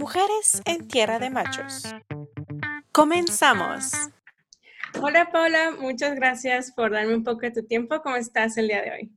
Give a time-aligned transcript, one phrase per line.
[0.00, 1.82] Mujeres en Tierra de Machos.
[2.90, 3.92] Comenzamos.
[4.98, 8.00] Hola Paula, muchas gracias por darme un poco de tu tiempo.
[8.00, 9.12] ¿Cómo estás el día de hoy?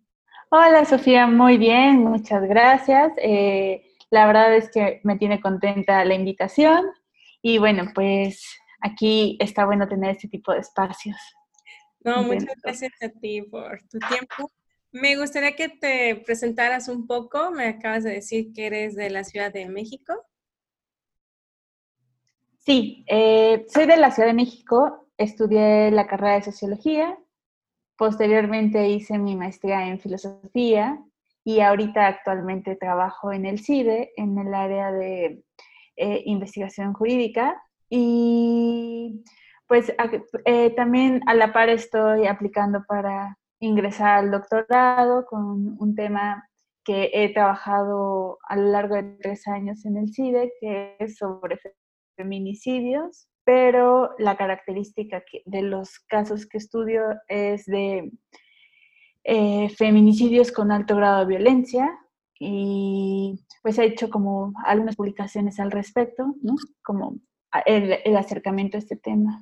[0.50, 3.14] Hola Sofía, muy bien, muchas gracias.
[3.20, 6.84] Eh, la verdad es que me tiene contenta la invitación
[7.42, 8.46] y bueno, pues
[8.81, 11.15] aquí está bueno tener este tipo de espacios.
[12.02, 14.52] No, muchas gracias a ti por tu tiempo.
[14.92, 17.52] Me gustaría que te presentaras un poco.
[17.52, 20.26] Me acabas de decir que eres de la Ciudad de México.
[22.66, 27.17] Sí, eh, soy de la Ciudad de México, estudié la carrera de sociología,
[27.98, 30.98] posteriormente hice mi maestría en filosofía
[31.44, 35.44] y ahorita actualmente trabajo en el CIDE, en el área de
[35.98, 39.23] eh, investigación jurídica y
[39.68, 39.93] pues
[40.45, 46.48] eh, también a la par estoy aplicando para ingresar al doctorado con un tema
[46.85, 51.57] que he trabajado a lo largo de tres años en el CIDE, que es sobre
[52.16, 58.12] feminicidios, pero la característica de los casos que estudio es de
[59.24, 61.90] eh, feminicidios con alto grado de violencia
[62.40, 66.56] y pues he hecho como algunas publicaciones al respecto, ¿no?
[66.84, 67.20] Como
[67.66, 69.42] el, el acercamiento a este tema.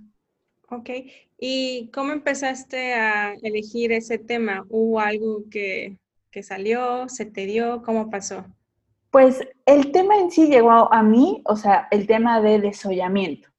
[0.70, 0.90] Ok,
[1.38, 4.66] ¿y cómo empezaste a elegir ese tema?
[4.70, 5.98] ¿Hubo algo que,
[6.32, 7.82] que salió, se te dio?
[7.84, 8.46] ¿Cómo pasó?
[9.12, 13.50] Pues el tema en sí llegó a mí, o sea, el tema de desollamiento,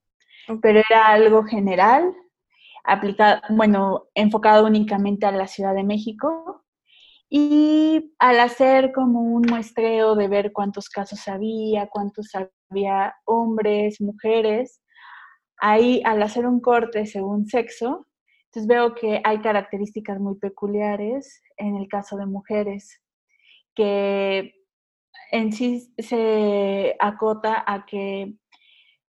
[0.62, 2.14] pero era algo general,
[2.84, 6.64] aplicado, bueno, enfocado únicamente a la Ciudad de México.
[7.28, 12.30] Y al hacer como un muestreo de ver cuántos casos había, cuántos
[12.70, 14.82] había hombres, mujeres,
[15.58, 18.06] ahí al hacer un corte según sexo,
[18.46, 23.00] entonces veo que hay características muy peculiares en el caso de mujeres
[23.74, 24.52] que
[25.32, 28.34] en sí se acota a que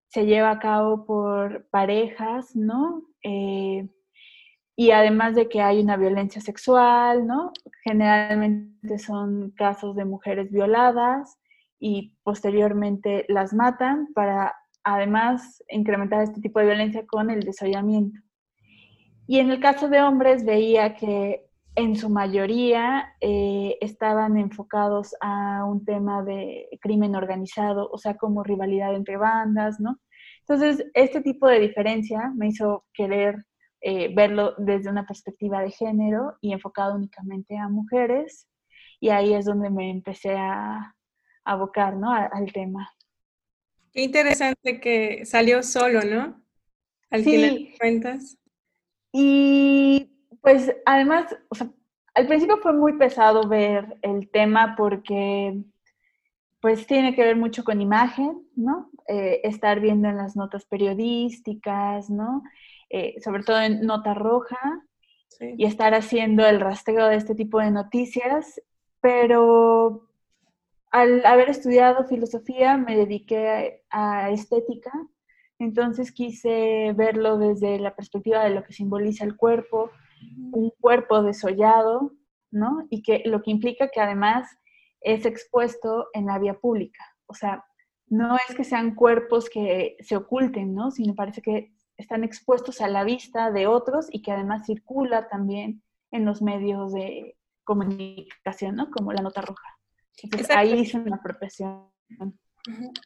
[0.08, 3.04] se lleva a cabo por parejas, ¿no?
[3.24, 3.90] Eh,
[4.76, 7.52] y además de que hay una violencia sexual, ¿no?
[7.84, 11.38] Generalmente son casos de mujeres violadas
[11.80, 14.54] y posteriormente las matan para
[14.84, 18.20] además incrementar este tipo de violencia con el desollamiento.
[19.28, 21.51] Y en el caso de hombres veía que
[21.82, 28.44] en su mayoría eh, estaban enfocados a un tema de crimen organizado, o sea, como
[28.44, 30.00] rivalidad entre bandas, ¿no?
[30.42, 33.36] Entonces, este tipo de diferencia me hizo querer
[33.82, 38.48] eh, verlo desde una perspectiva de género y enfocado únicamente a mujeres,
[39.00, 40.96] y ahí es donde me empecé a
[41.44, 42.12] abocar, ¿no?
[42.12, 42.88] al tema.
[43.92, 46.42] Qué interesante que salió solo, ¿no?
[47.10, 47.32] Al sí.
[47.32, 48.38] final de cuentas.
[49.12, 50.11] Y
[50.42, 51.70] pues además, o sea,
[52.14, 55.64] al principio fue muy pesado ver el tema porque
[56.60, 58.92] pues tiene que ver mucho con imagen, ¿no?
[59.08, 62.44] Eh, estar viendo en las notas periodísticas, ¿no?
[62.90, 64.84] Eh, sobre todo en nota roja,
[65.28, 65.56] sí.
[65.58, 68.62] y estar haciendo el rastreo de este tipo de noticias,
[69.00, 70.08] pero
[70.92, 74.92] al haber estudiado filosofía me dediqué a, a estética,
[75.58, 79.90] entonces quise verlo desde la perspectiva de lo que simboliza el cuerpo,
[80.52, 82.14] un cuerpo desollado,
[82.52, 82.86] ¿no?
[82.90, 84.48] Y que lo que implica que además
[85.00, 87.04] es expuesto en la vía pública.
[87.26, 87.66] O sea,
[88.08, 90.92] no es que sean cuerpos que se oculten, ¿no?
[90.92, 95.82] Sino parece que están expuestos a la vista de otros y que además circula también
[96.12, 98.92] en los medios de comunicación, ¿no?
[98.92, 99.80] Como la nota roja.
[100.22, 101.90] Entonces, ahí hice una apropiación.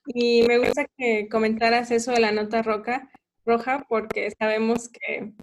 [0.08, 3.10] Y me gusta que comentaras eso de la nota roja,
[3.46, 5.34] roja porque sabemos que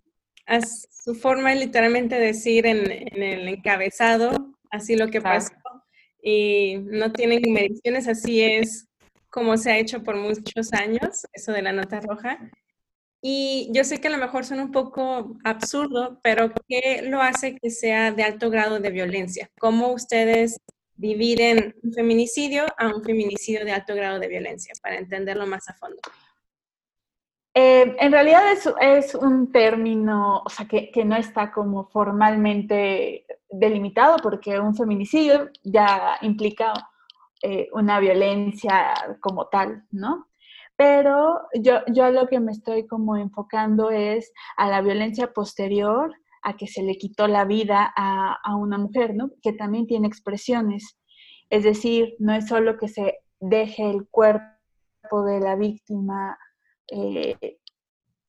[0.60, 5.52] su forma literalmente decir en, en, el encabezado, así lo que pasó,
[6.22, 8.88] y no tienen mediciones, así es
[9.32, 12.38] como se ha hecho por muchos años, eso de la nota roja.
[13.22, 17.56] Y yo sé que a lo mejor suena un poco absurdo, pero ¿qué lo hace
[17.56, 19.48] que sea de alto grado de violencia?
[19.58, 20.58] ¿Cómo ustedes
[20.96, 25.74] dividen un feminicidio a un feminicidio de alto grado de violencia, para entenderlo más a
[25.74, 26.00] fondo?
[27.54, 28.44] Eh, en realidad
[28.80, 35.50] es, un término, o sea, que, que, no está como formalmente delimitado, porque un feminicidio
[35.62, 36.72] ya implica
[37.42, 40.28] eh, una violencia como tal, ¿no?
[40.76, 46.56] Pero yo, yo lo que me estoy como enfocando es a la violencia posterior a
[46.56, 49.30] que se le quitó la vida a, a una mujer, ¿no?
[49.42, 50.98] Que también tiene expresiones.
[51.50, 56.38] Es decir, no es solo que se deje el cuerpo de la víctima
[56.88, 57.58] eh,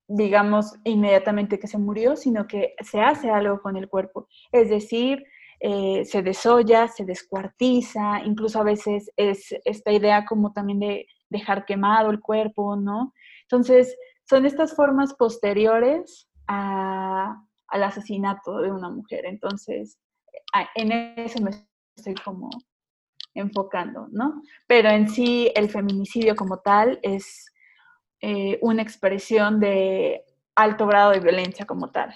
[0.07, 4.27] digamos, inmediatamente que se murió, sino que se hace algo con el cuerpo.
[4.51, 5.23] Es decir,
[5.59, 11.65] eh, se desolla, se descuartiza, incluso a veces es esta idea como también de, dejar
[11.65, 13.13] quemado el cuerpo, ¿no?
[13.41, 13.97] Entonces,
[14.29, 19.25] son estas formas posteriores al asesinato de una mujer.
[19.25, 19.97] Entonces,
[20.75, 21.51] en eso me
[21.97, 22.50] estoy como
[23.33, 24.41] enfocando, ¿no?
[24.67, 27.51] Pero en sí el feminicidio como tal es
[28.25, 30.24] eh, una expresión de
[30.56, 32.16] alto grado de violencia como tal.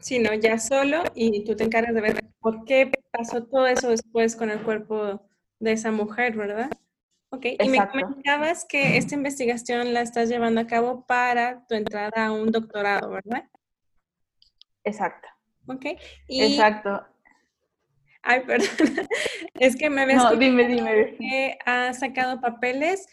[0.00, 3.88] Sí, no, ya solo y tú te encargas de ver por qué pasó todo eso
[3.88, 5.24] después con el cuerpo
[5.60, 6.70] de esa mujer, ¿verdad?
[7.28, 12.26] Ok, y me comentabas que esta investigación la estás llevando a cabo para tu entrada
[12.26, 13.44] a un doctorado, ¿verdad?
[14.82, 15.28] Exacto.
[15.68, 15.86] Ok.
[16.26, 17.06] Exacto.
[18.22, 19.06] Ay, perdón.
[19.54, 21.14] Es que me habías no, dime, dime.
[21.16, 23.06] que has sacado papeles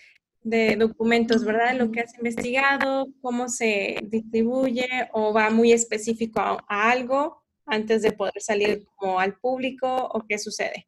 [0.44, 1.76] de documentos, ¿verdad?
[1.76, 8.12] Lo que has investigado, cómo se distribuye o va muy específico a, algo antes de
[8.12, 10.88] poder salir como al público o qué sucede.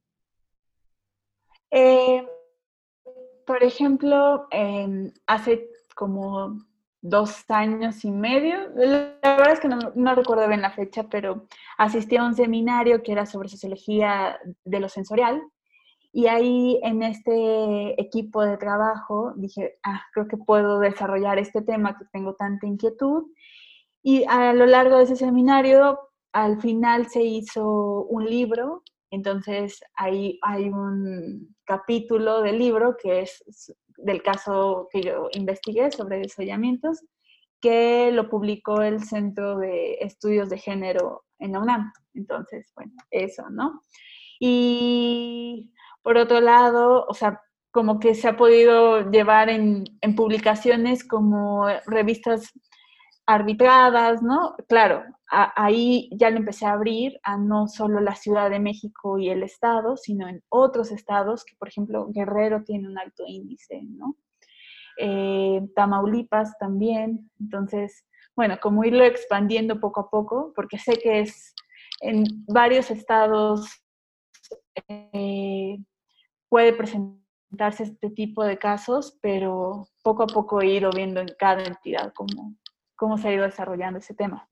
[1.72, 2.26] Eh,
[3.46, 4.48] por ejemplo,
[5.26, 6.58] hace como
[7.02, 8.70] dos años y medio.
[8.76, 11.46] La verdad es que no, recuerdo bien la fecha, pero
[11.78, 15.42] asistí a un seminario que era sobre sociología de lo sensorial.
[16.18, 21.98] Y ahí en este equipo de trabajo dije, ah, creo que puedo desarrollar este tema
[21.98, 23.26] que tengo tanta inquietud.
[24.02, 26.00] Y a lo largo de ese seminario,
[26.32, 28.84] al final se hizo un libro.
[29.12, 36.20] Entonces ahí hay un capítulo del libro que es del caso que yo investigué sobre
[36.20, 37.04] desollamientos,
[37.60, 41.92] que lo publicó el Centro de Estudios de Género en la UNAM.
[42.14, 43.82] Entonces, bueno, eso, ¿no?
[44.40, 45.72] Y
[46.06, 47.42] por otro lado, o sea,
[47.72, 52.52] como que se ha podido llevar en, en publicaciones como revistas
[53.26, 54.56] arbitradas, ¿no?
[54.68, 59.30] Claro, ahí ya lo empecé a abrir a no solo la Ciudad de México y
[59.32, 64.16] el Estado, sino en otros estados, que por ejemplo Guerrero tiene un alto índice, ¿no?
[65.00, 67.32] Eh, Tamaulipas también.
[67.40, 68.06] Entonces,
[68.36, 71.56] bueno, como irlo expandiendo poco a poco, porque sé que es
[72.02, 73.68] en varios estados
[74.88, 75.80] eh,
[76.56, 81.62] puede presentarse este tipo de casos, pero poco a poco he ido viendo en cada
[81.62, 82.56] entidad cómo,
[82.96, 84.48] cómo se ha ido desarrollando ese tema.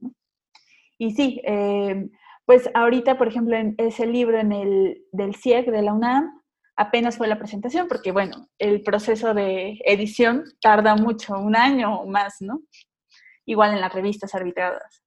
[0.98, 2.10] Y sí, eh,
[2.44, 6.42] pues ahorita, por ejemplo, en ese libro en el, del CIEC de la UNAM,
[6.76, 12.06] apenas fue la presentación, porque bueno, el proceso de edición tarda mucho, un año o
[12.06, 12.64] más, ¿no?
[13.46, 15.06] Igual en las revistas arbitradas.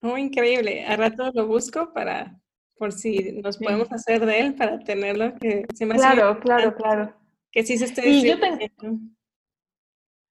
[0.00, 0.86] Muy increíble.
[0.86, 2.40] A rato lo busco para,
[2.76, 7.14] por si nos podemos hacer de él, para tenerlo, que se me Claro, claro, claro.
[7.50, 8.36] Que sí se esté y yo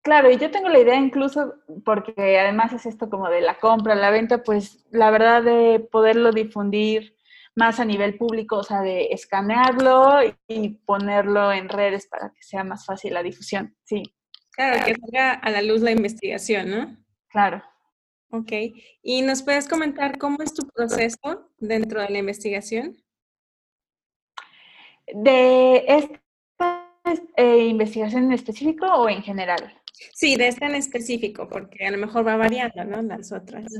[0.03, 3.93] Claro, y yo tengo la idea incluso, porque además es esto como de la compra,
[3.93, 7.17] la venta, pues la verdad de poderlo difundir
[7.55, 12.63] más a nivel público, o sea, de escanearlo y ponerlo en redes para que sea
[12.63, 14.03] más fácil la difusión, sí.
[14.51, 16.97] Claro, que salga a la luz la investigación, ¿no?
[17.27, 17.61] Claro.
[18.29, 18.51] Ok.
[19.01, 22.97] ¿Y nos puedes comentar cómo es tu proceso dentro de la investigación?
[25.13, 26.91] ¿De esta
[27.37, 29.81] eh, investigación en específico o en general?
[30.13, 33.01] Sí, de esta en específico, porque a lo mejor va variando, ¿no?
[33.01, 33.71] Las otras.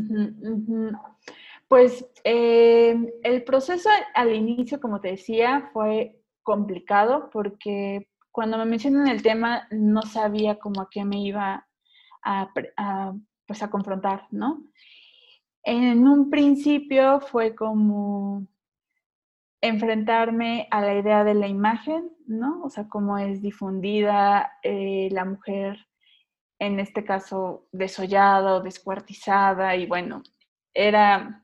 [1.67, 9.07] Pues eh, el proceso al inicio, como te decía, fue complicado porque cuando me mencionan
[9.07, 11.67] el tema no sabía cómo a qué me iba
[12.23, 13.13] a,
[13.47, 14.63] pues a confrontar, ¿no?
[15.63, 18.47] En un principio fue como
[19.61, 22.63] enfrentarme a la idea de la imagen, ¿no?
[22.63, 25.87] O sea, cómo es difundida eh, la mujer,
[26.59, 30.23] en este caso desollada o descuartizada, y bueno,
[30.73, 31.43] era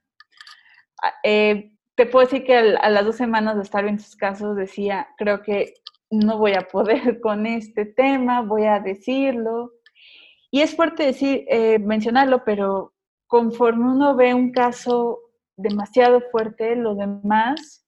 [1.24, 5.07] eh, te puedo decir que a las dos semanas de estar en sus casos decía,
[5.17, 5.74] creo que
[6.10, 9.72] no voy a poder con este tema, voy a decirlo.
[10.53, 12.93] Y es fuerte decir, eh, mencionarlo, pero
[13.25, 15.17] conforme uno ve un caso
[15.57, 17.88] demasiado fuerte, lo demás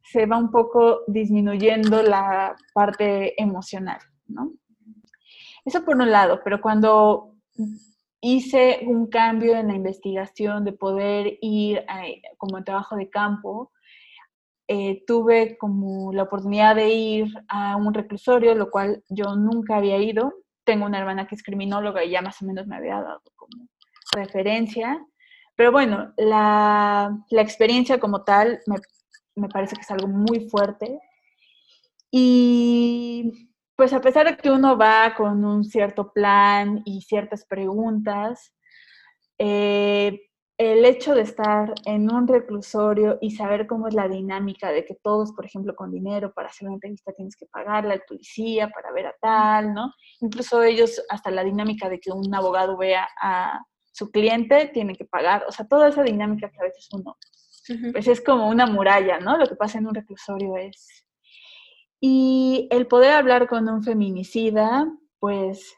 [0.00, 4.52] se va un poco disminuyendo la parte emocional, ¿no?
[5.64, 7.34] Eso por un lado, pero cuando
[8.20, 11.84] hice un cambio en la investigación de poder ir
[12.38, 13.72] como en trabajo de campo.
[14.68, 19.98] Eh, tuve como la oportunidad de ir a un reclusorio, lo cual yo nunca había
[19.98, 20.43] ido.
[20.64, 23.68] Tengo una hermana que es criminóloga y ya más o menos me había dado como
[24.12, 25.04] referencia.
[25.56, 28.76] Pero bueno, la, la experiencia como tal me,
[29.36, 31.00] me parece que es algo muy fuerte.
[32.10, 38.52] Y pues a pesar de que uno va con un cierto plan y ciertas preguntas,
[39.38, 40.20] eh,
[40.56, 44.94] el hecho de estar en un reclusorio y saber cómo es la dinámica de que
[44.94, 48.92] todos, por ejemplo, con dinero para hacer una entrevista tienes que pagarle al policía para
[48.92, 49.92] ver a tal, ¿no?
[50.20, 55.04] Incluso ellos, hasta la dinámica de que un abogado vea a su cliente, tiene que
[55.04, 57.16] pagar, o sea, toda esa dinámica que a veces uno,
[57.92, 59.36] pues es como una muralla, ¿no?
[59.36, 61.04] Lo que pasa en un reclusorio es...
[62.00, 64.86] Y el poder hablar con un feminicida,
[65.18, 65.74] pues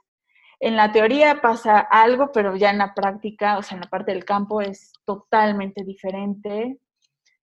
[0.59, 4.13] en la teoría pasa algo, pero ya en la práctica, o sea, en la parte
[4.13, 6.79] del campo es totalmente diferente.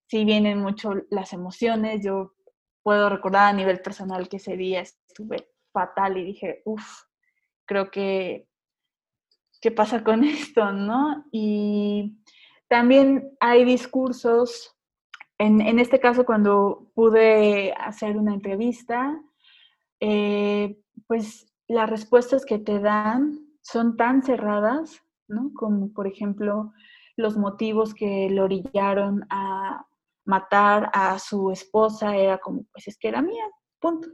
[0.06, 2.04] Sí vienen mucho las emociones.
[2.04, 2.32] Yo
[2.82, 6.84] puedo recordar a nivel personal que ese día estuve fatal y dije, uff,
[7.66, 8.48] creo que,
[9.60, 10.72] ¿qué pasa con esto?
[10.72, 11.24] ¿No?
[11.30, 12.18] Y
[12.68, 14.76] también hay discursos,
[15.38, 19.20] en, en este caso cuando pude hacer una entrevista,
[20.00, 25.52] eh, pues las respuestas que te dan son tan cerradas, ¿no?
[25.54, 26.72] Como por ejemplo
[27.16, 29.86] los motivos que le orillaron a
[30.26, 33.44] matar a su esposa era como, pues es que era mía,
[33.78, 34.08] punto,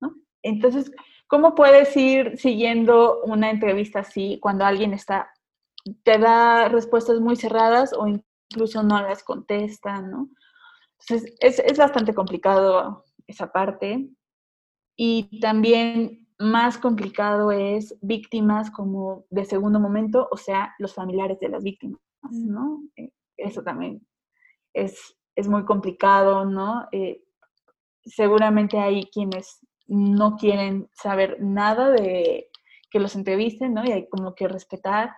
[0.00, 0.14] ¿no?
[0.42, 0.90] Entonces,
[1.26, 5.30] ¿cómo puedes ir siguiendo una entrevista así cuando alguien está,
[6.02, 10.28] te da respuestas muy cerradas o incluso no las contesta, ¿no?
[11.00, 14.08] Entonces, es, es bastante complicado esa parte.
[14.96, 21.48] Y también más complicado es víctimas como de segundo momento, o sea, los familiares de
[21.48, 22.00] las víctimas,
[22.30, 22.82] ¿no?
[22.96, 24.06] Eh, eso también
[24.72, 26.86] es, es muy complicado, ¿no?
[26.92, 27.22] Eh,
[28.04, 32.48] seguramente hay quienes no quieren saber nada de
[32.90, 33.84] que los entrevisten, ¿no?
[33.84, 35.14] Y hay como que respetar.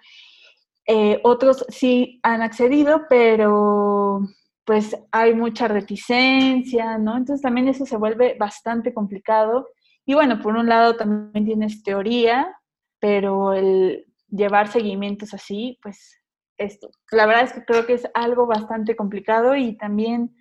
[0.86, 4.20] Eh, otros sí han accedido, pero
[4.64, 7.16] pues hay mucha reticencia, ¿no?
[7.16, 9.68] Entonces también eso se vuelve bastante complicado
[10.06, 12.56] y bueno, por un lado también tienes teoría,
[13.00, 16.22] pero el llevar seguimientos así, pues
[16.58, 20.34] esto, la verdad es que creo que es algo bastante complicado y también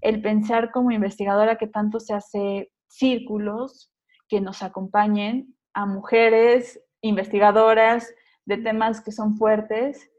[0.00, 3.92] el pensar como investigadora que tanto se hace círculos
[4.28, 8.12] que nos acompañen a mujeres investigadoras
[8.44, 10.10] de temas que son fuertes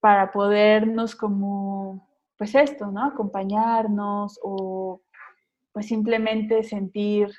[0.00, 3.04] para podernos como, pues esto, ¿no?
[3.04, 5.02] Acompañarnos o
[5.72, 7.30] pues simplemente sentir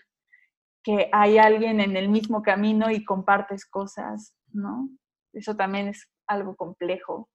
[0.83, 4.89] que hay alguien en el mismo camino y compartes cosas, ¿no?
[5.33, 7.29] Eso también es algo complejo.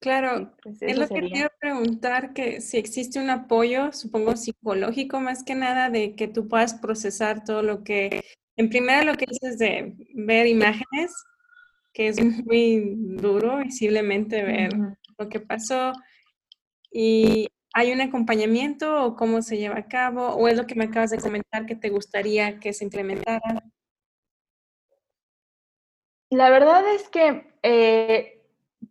[0.00, 5.44] Claro, pues es lo que quiero preguntar, que si existe un apoyo, supongo psicológico más
[5.44, 8.24] que nada, de que tú puedas procesar todo lo que,
[8.56, 11.12] en primera lo que dices de ver imágenes,
[11.92, 14.72] que es muy duro visiblemente ver
[15.18, 15.92] lo que pasó,
[16.90, 20.28] y ¿Hay un acompañamiento o cómo se lleva a cabo?
[20.34, 23.40] ¿O es lo que me acabas de comentar que te gustaría que se implementara?
[26.30, 28.42] La verdad es que eh,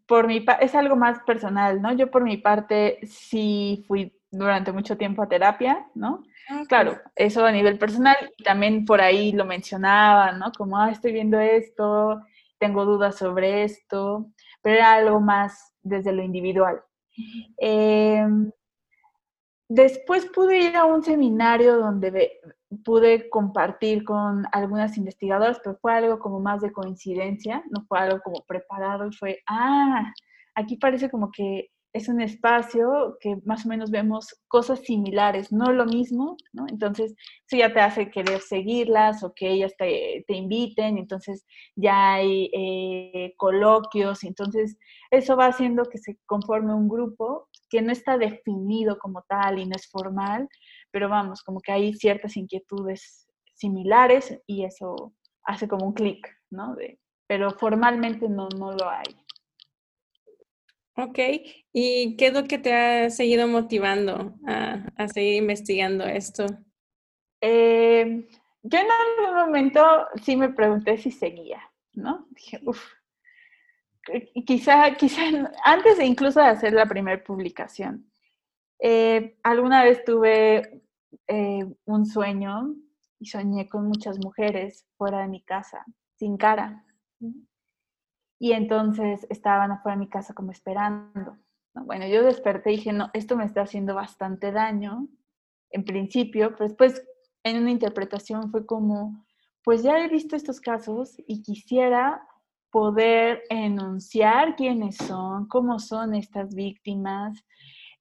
[0.06, 1.94] por mi es algo más personal, ¿no?
[1.94, 6.24] Yo por mi parte sí fui durante mucho tiempo a terapia, ¿no?
[6.50, 10.52] Ah, claro, eso a nivel personal también por ahí lo mencionaba, ¿no?
[10.52, 12.22] Como, ah, estoy viendo esto,
[12.60, 14.28] tengo dudas sobre esto,
[14.62, 16.82] pero era algo más desde lo individual.
[17.60, 18.26] Eh,
[19.70, 22.40] Después pude ir a un seminario donde
[22.84, 28.20] pude compartir con algunas investigadoras, pero fue algo como más de coincidencia, no fue algo
[28.24, 30.12] como preparado y fue, ah,
[30.56, 35.72] aquí parece como que es un espacio que más o menos vemos cosas similares, no
[35.72, 36.66] lo mismo, ¿no?
[36.68, 37.16] Entonces,
[37.48, 41.46] eso ya te hace querer seguirlas o que ellas te, te inviten, entonces
[41.76, 44.78] ya hay eh, coloquios, entonces
[45.12, 49.66] eso va haciendo que se conforme un grupo que no está definido como tal y
[49.66, 50.48] no es formal,
[50.92, 56.76] pero vamos, como que hay ciertas inquietudes similares y eso hace como un clic, ¿no?
[56.76, 59.16] De, pero formalmente no, no lo hay.
[60.96, 61.18] Ok,
[61.72, 66.46] ¿y qué es lo que te ha seguido motivando a, seguir investigando esto?
[67.40, 68.28] Eh,
[68.64, 69.82] yo en algún momento
[70.22, 71.62] sí me pregunté si seguía,
[71.94, 72.28] ¿no?
[72.32, 72.84] Dije, uff,
[74.46, 75.22] quizá, quizá
[75.64, 78.10] antes incluso de hacer la primera publicación,
[78.80, 80.84] eh, alguna vez tuve
[81.28, 82.76] eh, un sueño
[83.20, 85.86] y soñé con muchas mujeres fuera de mi casa,
[86.16, 86.86] sin cara.
[88.40, 91.38] Y entonces estaban afuera de mi casa como esperando.
[91.74, 95.08] Bueno, yo desperté y dije, no, esto me está haciendo bastante daño,
[95.72, 97.06] en principio, pero después
[97.44, 99.26] en una interpretación fue como,
[99.64, 102.26] pues ya he visto estos casos y quisiera
[102.72, 107.44] poder enunciar quiénes son, cómo son estas víctimas,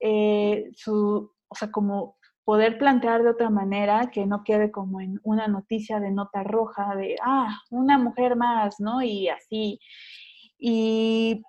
[0.01, 5.21] eh, su, o sea, como poder plantear de otra manera que no quede como en
[5.23, 9.03] una noticia de nota roja de, ah, una mujer más, ¿no?
[9.03, 9.79] Y así,
[10.59, 11.43] Y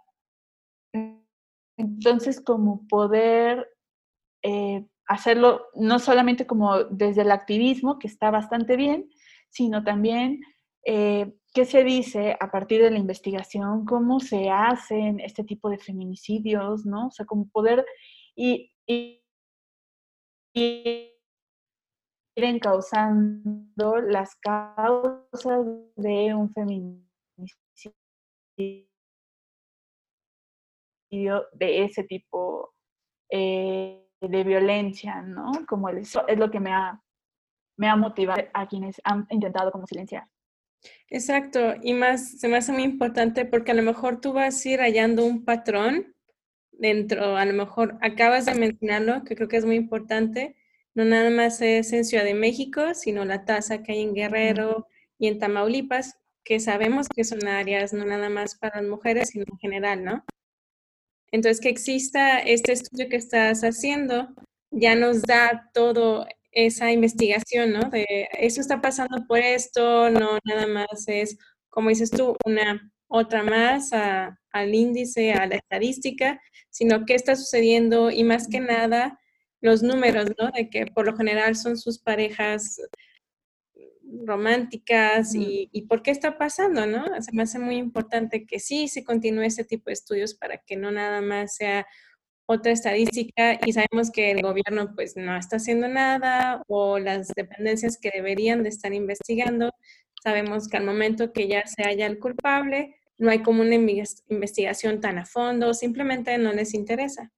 [1.77, 3.67] entonces como poder
[4.43, 9.09] eh, hacerlo no solamente como desde el activismo, que está bastante bien,
[9.49, 10.41] sino también
[10.85, 15.77] eh, qué se dice a partir de la investigación, cómo se hacen este tipo de
[15.77, 17.07] feminicidios, ¿no?
[17.07, 17.85] O sea, como poder
[18.35, 19.21] y, y,
[20.53, 25.65] ir encauzando las causas
[25.95, 27.07] de un feminicidio
[31.53, 32.73] de ese tipo
[33.29, 35.51] eh, de violencia, ¿no?
[35.67, 37.01] Como es lo que me ha,
[37.77, 40.27] me ha motivado a quienes han intentado como silenciar.
[41.11, 44.69] Exacto, y más, se me hace muy importante porque a lo mejor tú vas a
[44.69, 46.15] ir hallando un patrón
[46.71, 50.55] dentro, a lo mejor acabas de mencionarlo, que creo que es muy importante,
[50.93, 54.87] no nada más es en Ciudad de México, sino la tasa que hay en Guerrero
[55.17, 59.45] y en Tamaulipas, que sabemos que son áreas no nada más para las mujeres, sino
[59.51, 60.23] en general, ¿no?
[61.31, 64.29] Entonces, que exista este estudio que estás haciendo
[64.71, 66.27] ya nos da todo
[66.65, 67.89] esa investigación, ¿no?
[67.89, 71.37] De eso está pasando por esto, no nada más es,
[71.69, 78.11] como dices tú, una otra más al índice, a la estadística, sino qué está sucediendo
[78.11, 79.19] y más que nada
[79.61, 80.51] los números, ¿no?
[80.51, 82.81] De que por lo general son sus parejas
[84.25, 87.05] románticas y, y, por qué está pasando, ¿no?
[87.21, 90.75] Se me hace muy importante que sí se continúe ese tipo de estudios para que
[90.75, 91.85] no nada más sea
[92.51, 97.99] otra estadística y sabemos que el gobierno pues no está haciendo nada o las dependencias
[98.01, 99.71] que deberían de estar investigando,
[100.23, 104.99] sabemos que al momento que ya se haya el culpable, no hay como una investigación
[104.99, 107.31] tan a fondo, simplemente no les interesa.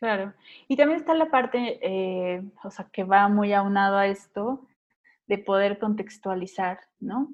[0.00, 0.34] Claro.
[0.66, 4.66] Y también está la parte, eh, o sea, que va muy aunado a esto,
[5.28, 7.32] de poder contextualizar, ¿no?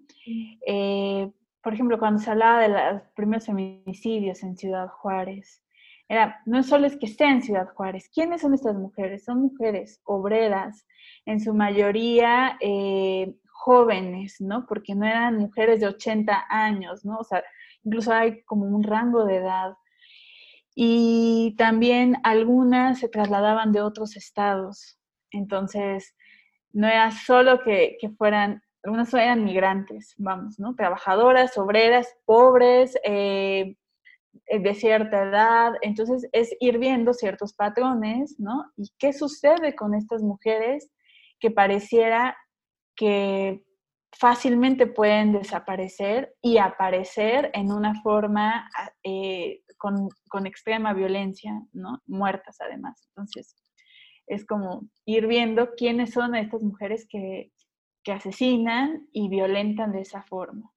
[0.67, 5.63] Eh, por ejemplo, cuando se hablaba de los primeros feminicidios en Ciudad Juárez,
[6.09, 9.25] era, no solo es que esté en Ciudad Juárez, ¿quiénes son estas mujeres?
[9.25, 10.87] Son mujeres obreras,
[11.27, 14.65] en su mayoría eh, jóvenes, ¿no?
[14.67, 17.19] Porque no eran mujeres de 80 años, ¿no?
[17.19, 17.45] O sea,
[17.85, 19.75] incluso hay como un rango de edad.
[20.75, 24.99] Y también algunas se trasladaban de otros estados.
[25.31, 26.15] Entonces,
[26.73, 30.75] no era solo que, fueran, algunas eran migrantes, vamos, ¿no?
[30.75, 33.77] Trabajadoras, obreras, pobres, eh,
[34.47, 35.73] de cierta edad.
[35.83, 38.65] Entonces, es ir viendo ciertos patrones, ¿no?
[38.77, 40.91] ¿Y qué sucede con estas mujeres
[41.41, 42.37] que pareciera
[42.97, 43.65] que
[44.13, 48.69] fácilmente pueden desaparecer y aparecer en una forma
[49.03, 52.01] eh, con, con, extrema violencia, ¿no?
[52.07, 53.07] Muertas además.
[53.11, 53.55] Entonces,
[54.29, 57.53] es como ir viendo quiénes son estas mujeres que,
[58.11, 60.73] asesinan y violentan de esa forma.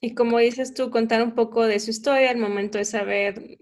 [0.00, 3.58] Y como dices tú, contar un poco de su historia al momento de saber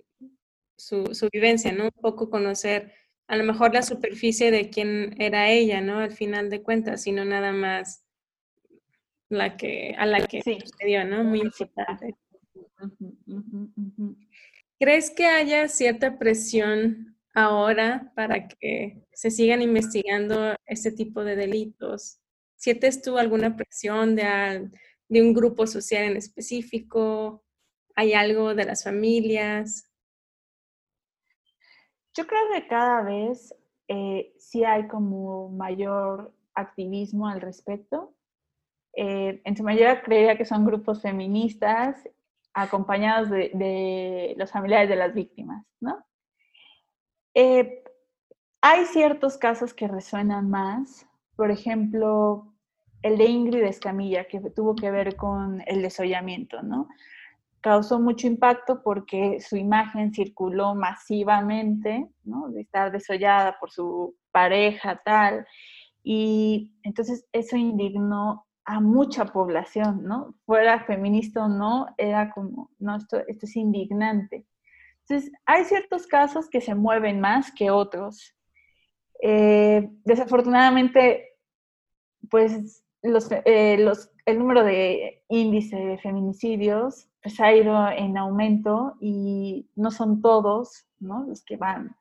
[0.77, 1.85] su, vivencia, ¿no?
[1.85, 2.93] Un poco conocer
[3.27, 5.99] a lo mejor la superficie de quién era ella, ¿no?
[5.99, 8.05] Al final de cuentas, sino nada más
[9.29, 11.25] la que, a la que sucedió, ¿no?
[11.25, 12.17] Muy importante.
[14.79, 22.19] ¿Crees que haya cierta presión ahora para que se sigan investigando este tipo de delitos?
[22.57, 24.71] ¿Sientes tú alguna presión de,
[25.09, 27.45] de un grupo social en específico?
[27.95, 29.91] ¿Hay algo de las familias?
[32.15, 33.55] Yo creo que cada vez
[33.89, 38.15] eh, sí hay como mayor activismo al respecto.
[38.97, 42.09] Eh, en su mayoría creería que son grupos feministas
[42.53, 46.05] acompañados de, los familiares de las víctimas, ¿no?
[47.35, 47.83] Eh,
[48.61, 52.54] hay ciertos casos que resuenan más, por ejemplo,
[53.05, 56.89] el de Ingrid Escamilla, que tuvo que ver con el desollamiento, ¿no?
[57.61, 62.49] Causó mucho impacto porque su imagen circuló masivamente, ¿no?
[62.49, 65.47] De estar desollada por su pareja, tal.
[66.03, 70.35] Y entonces eso indignó a mucha población, ¿no?
[70.47, 74.47] Fuera feminista o no, era como, no, esto, esto es indignante.
[75.01, 78.35] Entonces, hay ciertos casos que se mueven más que otros.
[79.21, 81.35] Eh, desafortunadamente,
[82.31, 82.84] pues
[83.45, 89.91] eh, los, el número de índice de feminicidios pues, ha ido en aumento y no
[89.91, 91.97] son todos los que van.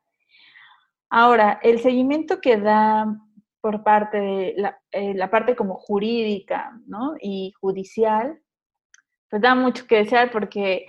[1.09, 3.19] Ahora, el seguimiento que da
[3.61, 6.79] por parte de la, eh, la parte como jurídica
[7.21, 8.41] y judicial,
[9.29, 10.87] pues da mucho que desear porque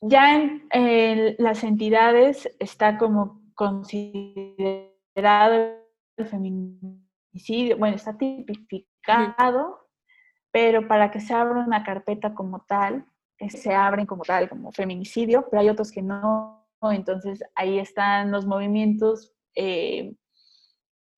[0.00, 4.94] ya en, las entidades está como considerado
[6.16, 6.26] el
[7.78, 9.88] bueno, está tipificado,
[10.50, 13.06] pero para que se abra una carpeta como tal,
[13.48, 16.64] se abren como tal, como feminicidio, pero hay otros que no.
[16.82, 20.14] Entonces ahí están los movimientos, eh,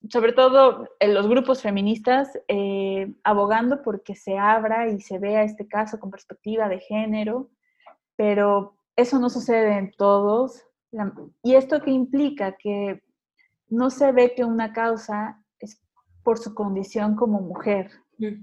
[0.08, 5.66] sobre todo en los grupos feministas, eh, abogando porque se abra y se vea este
[5.66, 7.50] caso con perspectiva de género,
[8.14, 10.64] pero eso no sucede en todos.
[11.42, 12.52] ¿Y esto qué implica?
[12.52, 13.02] Que
[13.68, 15.42] no se ve que una causa
[16.26, 17.88] por su condición como mujer,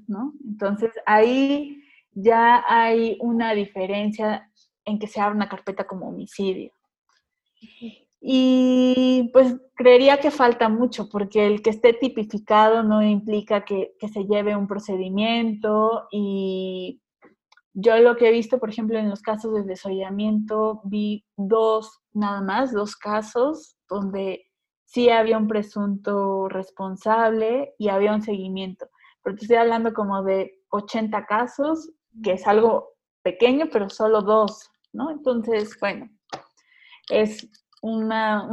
[0.07, 0.31] ¿no?
[0.45, 4.49] Entonces ahí ya hay una diferencia
[4.85, 6.71] en que se abre una carpeta como homicidio.
[8.21, 14.07] Y pues creería que falta mucho, porque el que esté tipificado no implica que, que,
[14.07, 16.07] se lleve un procedimiento.
[16.09, 17.01] Y
[17.73, 22.39] yo lo que he visto, por ejemplo, en los casos de desollamiento, vi dos, nada
[22.39, 24.45] más, dos casos donde
[24.93, 28.89] sí había un presunto responsable y había un seguimiento.
[29.23, 34.69] Pero te estoy hablando como de 80 casos que es algo pequeño, pero solo dos,
[34.91, 35.09] ¿no?
[35.09, 36.09] Entonces, bueno,
[37.09, 37.47] es
[37.81, 38.09] un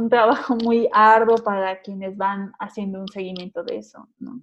[0.09, 4.41] trabajo muy arduo para quienes van haciendo un seguimiento de eso, ¿no?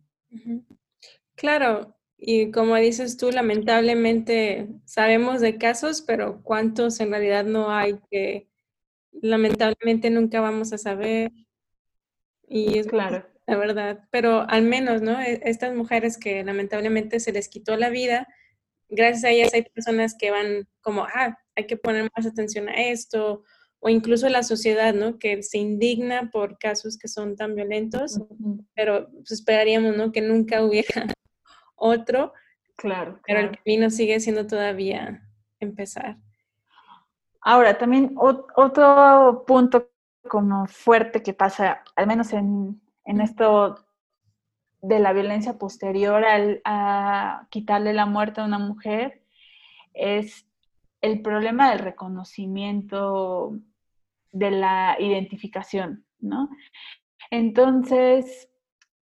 [1.35, 7.99] Claro, y como dices tú, lamentablemente sabemos de casos, pero cuántos en realidad no hay
[8.11, 8.49] que
[9.21, 11.33] lamentablemente nunca vamos a saber.
[12.49, 13.27] Y es claro.
[13.47, 15.21] La verdad, pero al menos, ¿no?
[15.21, 18.29] E, estas mujeres que lamentablemente se les quitó la vida,
[18.89, 22.75] gracias a ellas hay personas que van como, ah, hay que poner más atención a
[22.75, 23.43] esto,
[23.81, 25.19] o incluso la sociedad, ¿no?
[25.19, 28.21] Que se indigna por casos que son tan violentos,
[28.75, 30.13] pero pues, esperaríamos, ¿no?
[30.13, 31.07] Que nunca hubiera
[31.77, 32.33] otro.
[32.77, 33.21] Claro.
[33.27, 35.23] Pero el camino sigue siendo todavía
[35.61, 36.17] empezar.
[37.41, 39.91] Ahora, también otro punto
[40.29, 43.85] como fuerte que pasa, al menos en, en esto
[44.81, 49.23] de la violencia posterior al, a quitarle la muerte a una mujer
[49.95, 50.47] es
[51.01, 53.57] el problema del reconocimiento
[54.33, 56.49] de la identificación, ¿no?
[57.31, 58.49] Entonces,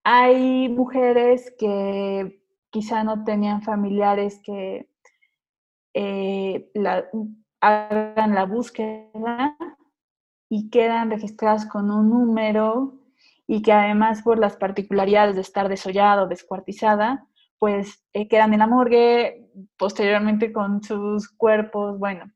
[0.04, 4.88] hay mujeres que quizá no tenían familiares que
[5.94, 6.70] eh,
[7.60, 9.56] hagan la búsqueda
[10.48, 12.94] y quedan registradas con un número
[13.46, 17.26] y que además por las particularidades de estar desollada o descuartizada,
[17.58, 22.30] pues eh, quedan en la morgue, posteriormente con sus cuerpos, bueno,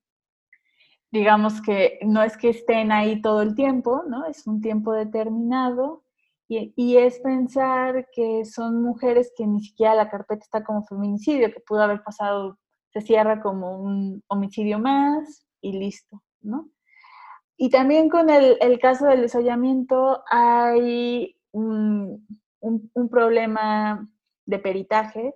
[1.10, 4.26] digamos que no es que estén ahí todo el tiempo, ¿no?
[4.26, 6.04] Es un tiempo determinado
[6.48, 11.52] y, y, es pensar que son mujeres que ni siquiera la carpeta está como feminicidio,
[11.52, 12.58] que pudo haber pasado,
[12.92, 16.68] se cierra como un homicidio más y listo, ¿no?
[17.62, 22.26] Y también con el, caso del desollamiento hay un,
[23.10, 24.08] problema
[24.46, 25.34] de peritaje.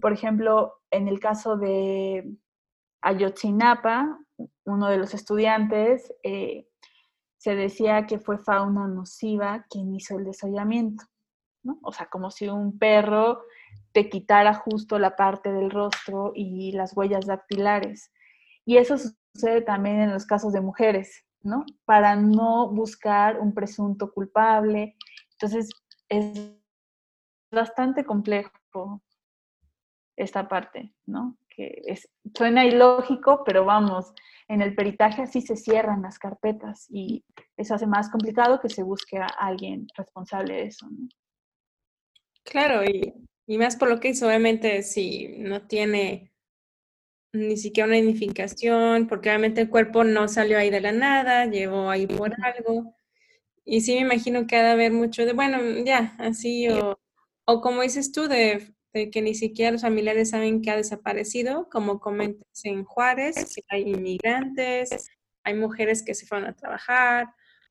[0.00, 2.26] Por ejemplo, en el caso de
[3.02, 4.18] Ayotzinapa,
[4.64, 6.66] uno de los estudiantes, eh,
[7.36, 11.04] se decía que fue fauna nociva quien hizo el desollamiento.
[11.62, 11.78] ¿no?
[11.82, 13.42] O sea, como si un perro
[13.92, 18.10] te quitara justo la parte del rostro y las huellas dactilares.
[18.64, 21.27] Y eso sucede también en los casos de mujeres.
[21.84, 24.96] Para no buscar un presunto culpable.
[25.32, 25.70] Entonces,
[26.08, 26.52] es
[27.50, 29.02] bastante complejo
[30.16, 31.38] esta parte, ¿no?
[31.48, 34.12] Que es, suena ilógico, pero vamos,
[34.48, 37.24] en el peritaje así se cierran las carpetas y
[37.56, 40.86] eso hace más complicado que se busque a alguien responsable de eso.
[42.44, 43.14] Claro, y,
[43.46, 46.32] y más por lo que hizo, obviamente, si no tiene
[47.32, 51.90] ni siquiera una identificación, porque obviamente el cuerpo no salió ahí de la nada, llegó
[51.90, 52.94] ahí por algo.
[53.64, 56.98] Y sí me imagino que ha de haber mucho de, bueno, ya, así, o,
[57.44, 62.00] o como dices tú, de, que ni siquiera los familiares saben que ha desaparecido, como
[62.00, 65.08] comentas en Juárez, hay inmigrantes,
[65.44, 67.28] hay mujeres que se fueron a trabajar,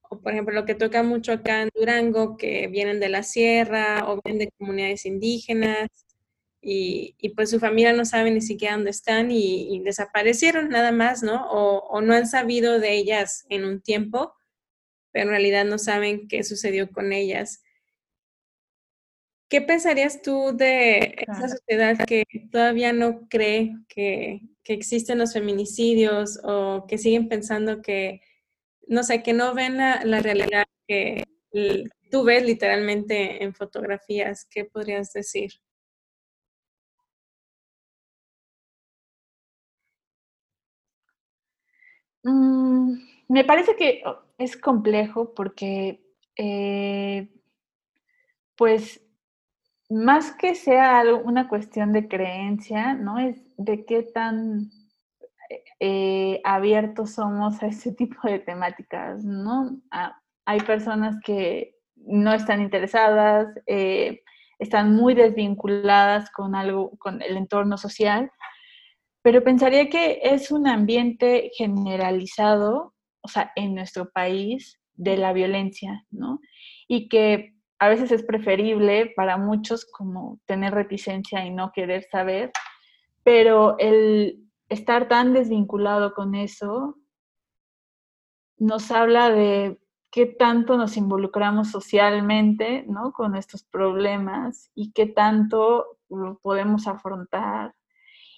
[0.10, 4.06] o por ejemplo lo que toca mucho acá en Durango, que vienen de la sierra
[4.08, 5.90] o vienen de comunidades indígenas,
[6.70, 11.48] y, pues su familia no sabe ni siquiera dónde están y, desaparecieron nada más, ¿no?
[11.50, 14.34] O, no han sabido de ellas en un tiempo,
[15.12, 17.64] pero en realidad no saben qué sucedió con ellas.
[19.50, 26.38] ¿Qué pensarías tú de esa sociedad que todavía no cree que, que existen los feminicidios
[26.44, 28.20] o que siguen pensando que,
[28.88, 31.24] no sé, que no ven la, la realidad que
[32.12, 34.46] tú ves literalmente en fotografías?
[34.52, 35.62] ¿Qué podrías decir?
[42.28, 46.02] Mm, me parece que oh, es complejo porque,
[46.36, 47.30] eh,
[48.58, 49.02] pues,
[49.90, 53.18] más que sea una cuestión de creencia, ¿no?
[53.18, 54.72] Es de qué tan
[55.80, 59.80] eh, abiertos somos a ese tipo de temáticas, ¿no?
[59.92, 64.22] Ah, hay personas que no están interesadas, eh,
[64.60, 68.32] están muy desvinculadas con algo, con el entorno social,
[69.28, 76.06] pero pensaría que es un ambiente generalizado, o sea, en nuestro país, de la violencia,
[76.12, 76.40] ¿no?
[76.88, 82.54] Y que a veces es preferible para muchos como tener reticencia y no querer saber,
[83.26, 86.96] pero el estar tan desvinculado con eso
[88.58, 89.78] nos habla de
[90.10, 93.12] qué tanto nos involucramos socialmente, ¿no?
[93.12, 97.74] Con estos problemas y qué tanto lo podemos afrontar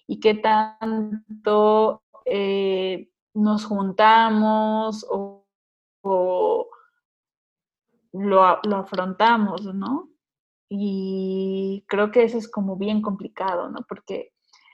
[0.10, 5.46] y qué tanto eh, nos juntamos o,
[8.14, 8.42] lo,
[8.76, 10.10] afrontamos, ¿no?
[10.68, 13.86] Y creo que eso es como bien complicado, ¿no?
[13.88, 14.34] Porque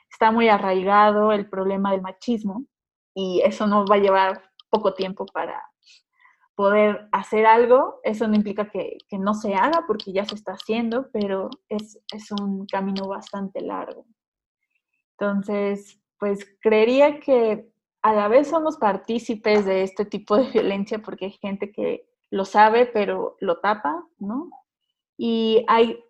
[0.09, 2.65] está muy arraigado el problema del machismo
[3.13, 5.61] y eso no va a llevar poco tiempo para
[6.55, 7.99] poder hacer algo.
[8.03, 12.31] Eso no implica que, no se haga porque ya se está haciendo, pero es, es
[12.31, 14.05] un camino bastante largo.
[15.17, 17.69] Entonces, pues creería que
[18.01, 22.45] a la vez somos partícipes de este tipo de violencia porque hay gente que lo
[22.45, 24.49] sabe pero lo tapa, ¿no?
[25.17, 26.03] Y hay,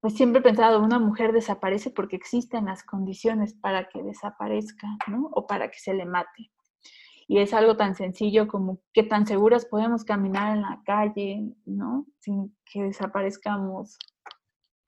[0.00, 5.30] pues siempre he pensado, una mujer desaparece porque existen las condiciones para que desaparezca, ¿no?
[5.32, 6.50] O para que se le mate.
[7.26, 12.06] Y es algo tan sencillo como qué tan seguras podemos caminar en la calle, ¿no?
[12.18, 13.96] Sin que desaparezcamos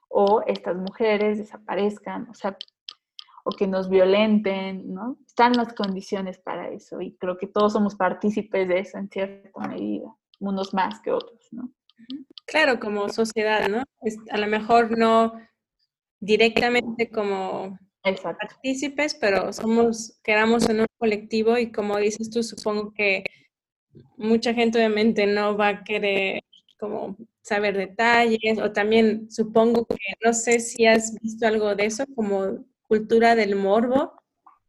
[0.08, 2.56] o estas mujeres desaparezcan, o sea,
[3.44, 5.18] o que nos violenten, ¿no?
[5.26, 9.68] Están las condiciones para eso y creo que todos somos partícipes de eso en cierta
[9.68, 11.72] medida, unos más que otros, ¿no?
[12.46, 13.84] Claro, como sociedad, ¿no?
[14.30, 15.32] a lo mejor no
[16.18, 23.24] directamente como partícipes, pero somos, quedamos en un colectivo y como dices tú, supongo que
[24.16, 26.42] mucha gente obviamente no va a querer
[26.78, 32.04] como saber detalles o también supongo que no sé si has visto algo de eso
[32.14, 34.12] como cultura del morbo,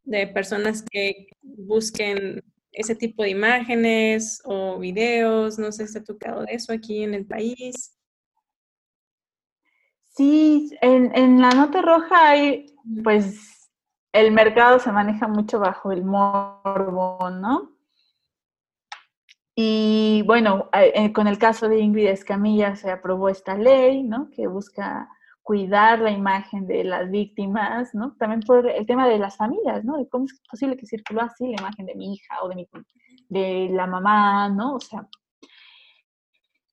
[0.06, 6.44] de personas que busquen ese tipo de imágenes o videos, no sé si ha tocado
[6.44, 8.00] de eso aquí en el país.
[10.16, 12.68] Sí, en, en la nota roja hay,
[13.04, 13.70] pues,
[14.14, 17.76] el mercado se maneja mucho bajo el morbo, ¿no?
[19.54, 24.30] Y bueno, eh, con el caso de Ingrid Escamilla se aprobó esta ley, ¿no?
[24.30, 25.10] Que busca
[25.44, 28.16] cuidar la imagen de las víctimas, ¿no?
[28.18, 29.98] También por el tema de las familias, ¿no?
[29.98, 32.70] De cómo es posible que circuló así la imagen de mi hija o de, mi,
[33.28, 34.76] de la mamá, ¿no?
[34.76, 35.08] O sea,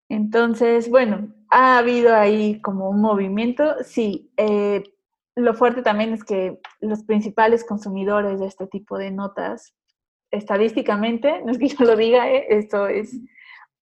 [0.08, 4.32] entonces, bueno, ha habido ahí como un movimiento, sí.
[4.36, 4.82] Eh,
[5.36, 9.74] lo fuerte también es que los principales consumidores de este tipo de notas,
[10.30, 12.46] estadísticamente, no es que yo lo diga, ¿eh?
[12.50, 13.18] esto es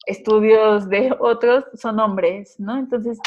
[0.07, 2.79] estudios de otros, son hombres, ¿no?
[2.79, 3.19] Entonces,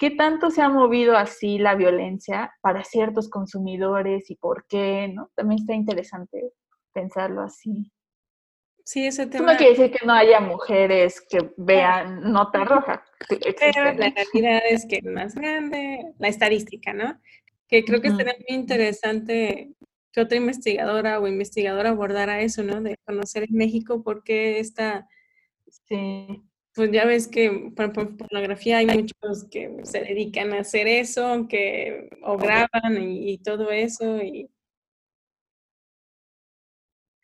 [0.00, 5.12] ¿Qué tanto se ha movido así la violencia para ciertos consumidores y por qué?
[5.14, 5.30] ¿no?
[5.34, 6.54] También está interesante
[6.94, 7.92] pensarlo así.
[8.82, 9.52] Sí, ese tema.
[9.52, 13.04] no quiere decir que no haya mujeres que vean nota roja.
[13.28, 17.20] Pero la realidad es que más grande, la estadística, ¿no?
[17.68, 19.74] Que creo que sería muy interesante
[20.12, 22.80] que otra investigadora o investigador abordara eso, ¿no?
[22.80, 25.06] De conocer en México por qué esta
[25.68, 31.46] sí pues ya ves que por, pornografía hay muchos que se dedican a hacer eso,
[31.48, 34.18] que o graban y, todo eso.
[34.18, 34.50] Y...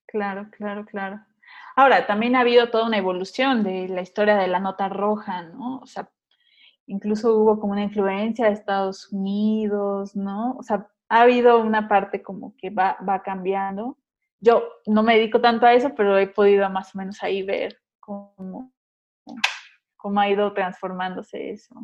[0.07, 1.25] Claro, claro, claro.
[1.77, 5.79] Ahora, también ha habido toda una evolución de la historia de la nota roja, ¿no?
[5.79, 6.11] O sea,
[6.87, 10.57] incluso hubo como una influencia de Estados Unidos, ¿no?
[10.59, 13.99] O sea, ha habido una parte como que va, va cambiando.
[14.41, 17.79] Yo no me dedico tanto a eso, pero he podido más o menos ahí ver
[18.01, 18.73] cómo,
[19.97, 21.75] cómo ha ido transformándose eso.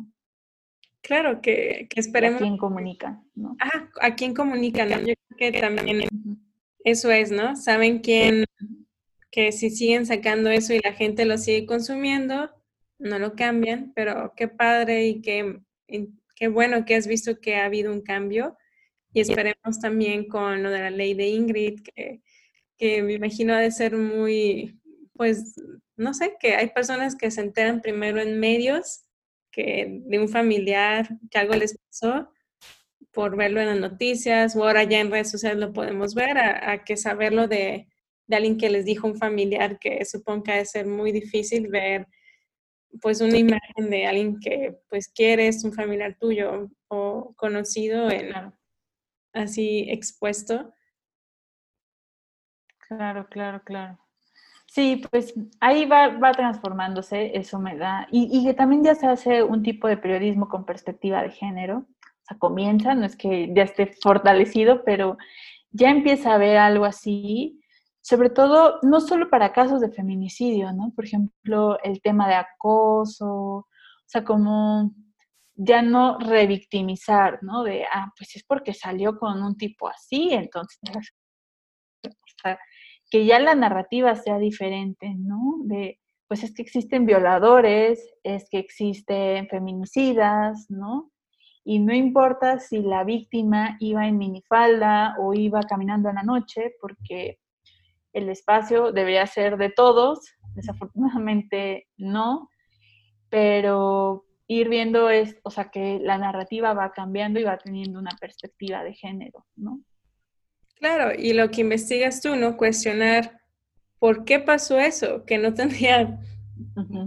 [1.01, 2.41] Claro, que, que esperemos.
[2.41, 3.23] ¿A quién comunican?
[3.35, 3.57] ¿no?
[3.59, 4.89] Ajá, ¿a quién comunican?
[4.89, 6.07] Yo creo que también
[6.85, 7.55] eso es, ¿no?
[7.57, 8.45] Saben quién,
[9.29, 12.49] que si siguen sacando eso y la gente lo sigue consumiendo,
[12.99, 15.59] no lo cambian, pero qué padre y qué,
[16.35, 18.57] qué bueno que has visto que ha habido un cambio.
[19.11, 22.21] Y esperemos también con lo de la ley de Ingrid, que,
[22.77, 24.79] que me imagino ha de ser muy,
[25.13, 25.55] pues
[25.95, 29.05] no sé, que hay personas que se enteran primero en medios
[29.51, 32.31] que de un familiar que algo les pasó
[33.11, 36.83] por verlo en las noticias o ahora ya en redes sociales lo podemos ver, a,
[36.83, 37.87] que saberlo de,
[38.31, 42.07] alguien que les dijo un familiar que supongo que ha de ser muy difícil ver
[43.01, 48.33] pues una imagen de alguien que pues quieres, un familiar tuyo o conocido en,
[49.33, 50.73] así expuesto.
[52.87, 54.02] Claro, claro, claro.
[54.73, 58.07] Sí, pues ahí va, va transformándose, eso me da.
[58.11, 61.77] Y, y, que también ya se hace un tipo de periodismo con perspectiva de género.
[61.77, 65.17] O sea, comienza, no es que ya esté fortalecido, pero
[65.71, 67.61] ya empieza a haber algo así,
[68.01, 70.91] sobre todo, no solo para casos de feminicidio, ¿no?
[70.95, 73.67] Por ejemplo, el tema de acoso, o
[74.07, 74.91] sea, como
[75.53, 77.63] ya no revictimizar, ¿no?
[77.63, 80.79] De, ah, pues es porque salió con un tipo así, entonces,
[83.13, 85.57] que ya la narrativa sea diferente, ¿no?
[85.65, 91.11] De, pues es que existen violadores, es que existen feminicidas, ¿no?
[91.63, 96.73] Y no importa si la víctima iba en minifalda o iba caminando en la noche,
[96.81, 97.37] porque
[98.13, 102.49] el espacio debería ser de todos, desafortunadamente no,
[103.29, 108.17] pero ir viendo es, o sea, que la narrativa va cambiando y va teniendo una
[108.19, 109.81] perspectiva de género, ¿no?
[110.83, 112.57] Claro, y lo que investigas tú, ¿no?
[112.57, 113.39] Cuestionar
[113.99, 116.19] por qué pasó eso, que no tendría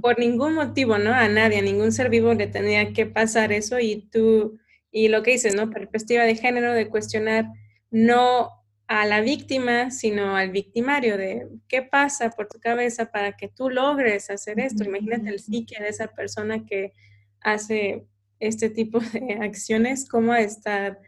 [0.00, 1.12] por ningún motivo, ¿no?
[1.12, 4.58] A nadie, a ningún ser vivo le tendría que pasar eso y tú,
[4.90, 5.68] y lo que dices, ¿no?
[5.68, 7.52] Perspectiva de género, de cuestionar
[7.90, 8.48] no
[8.86, 13.68] a la víctima, sino al victimario de qué pasa por tu cabeza para que tú
[13.68, 14.84] logres hacer esto.
[14.84, 16.94] Imagínate el psique de esa persona que
[17.42, 18.06] hace
[18.40, 20.98] este tipo de acciones, cómo estar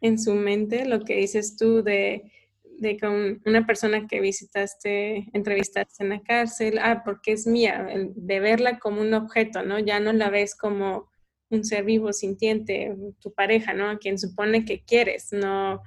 [0.00, 2.30] en su mente lo que dices tú de,
[2.78, 8.40] de con una persona que visitaste, entrevistaste en la cárcel, ah, porque es mía, de
[8.40, 9.78] verla como un objeto, ¿no?
[9.78, 11.10] Ya no la ves como
[11.48, 13.90] un ser vivo sintiente, tu pareja, ¿no?
[13.90, 15.82] A quien supone que quieres, no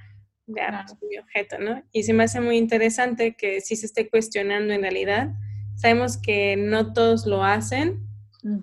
[0.47, 1.83] de mi objeto, ¿no?
[1.91, 5.33] Y se me hace muy interesante que sí se esté cuestionando en realidad.
[5.75, 8.05] Sabemos que no todos lo hacen,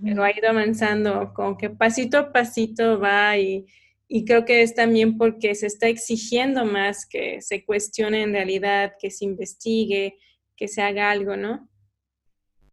[0.03, 3.67] pero ha ido avanzando, como que pasito a pasito va y
[4.09, 8.95] y creo que es también porque se está exigiendo más que se cuestione en realidad,
[8.99, 10.19] que se investigue,
[10.57, 11.69] que se haga algo, ¿no?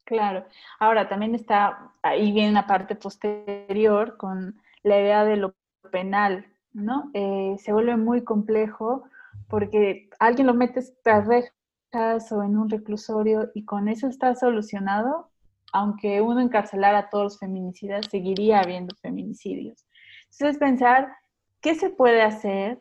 [0.04, 0.46] Claro.
[0.80, 5.56] Ahora también está, ahí viene una parte posterior con la idea de lo
[5.92, 7.10] penal, ¿no?
[7.14, 9.06] Eh, se vuelve muy complejo
[9.48, 15.30] porque alguien lo mete tras rejas o en un reclusorio y con eso está solucionado,
[15.72, 19.86] aunque uno encarcelara a todos los feminicidas, seguiría habiendo feminicidios.
[20.32, 21.16] Entonces pensar
[21.64, 22.80] ¿qué se puede hacer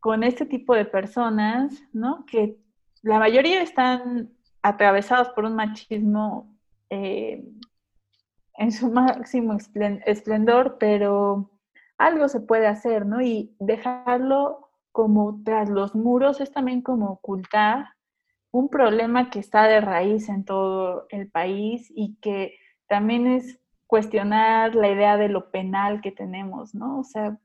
[0.00, 2.24] con este tipo de personas, ¿no?
[2.26, 2.56] Que
[3.02, 4.30] la mayoría están
[4.62, 6.52] atravesados por un machismo
[6.90, 7.44] eh,
[8.54, 9.56] en su máximo
[10.06, 11.50] esplendor, pero
[11.98, 13.20] algo se puede hacer, ¿no?
[13.20, 17.90] Y dejarlo como tras los muros es también como ocultar
[18.50, 22.56] un problema que está de raíz en todo el país y que
[22.88, 27.00] también es cuestionar la idea de lo penal que tenemos, ¿no?
[27.00, 27.38] O sea,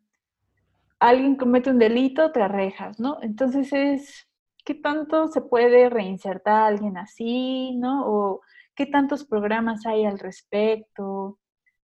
[1.09, 3.17] alguien comete un delito, te arrejas, ¿no?
[3.21, 4.27] Entonces es,
[4.65, 8.07] ¿qué tanto se puede reinsertar a alguien así, ¿no?
[8.07, 8.41] O
[8.75, 11.39] qué tantos programas hay al respecto.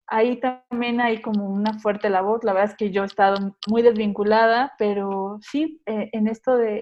[0.08, 2.44] Ahí también hay como una fuerte labor.
[2.44, 6.82] La verdad es que yo he estado muy desvinculada, pero sí, eh, en esto de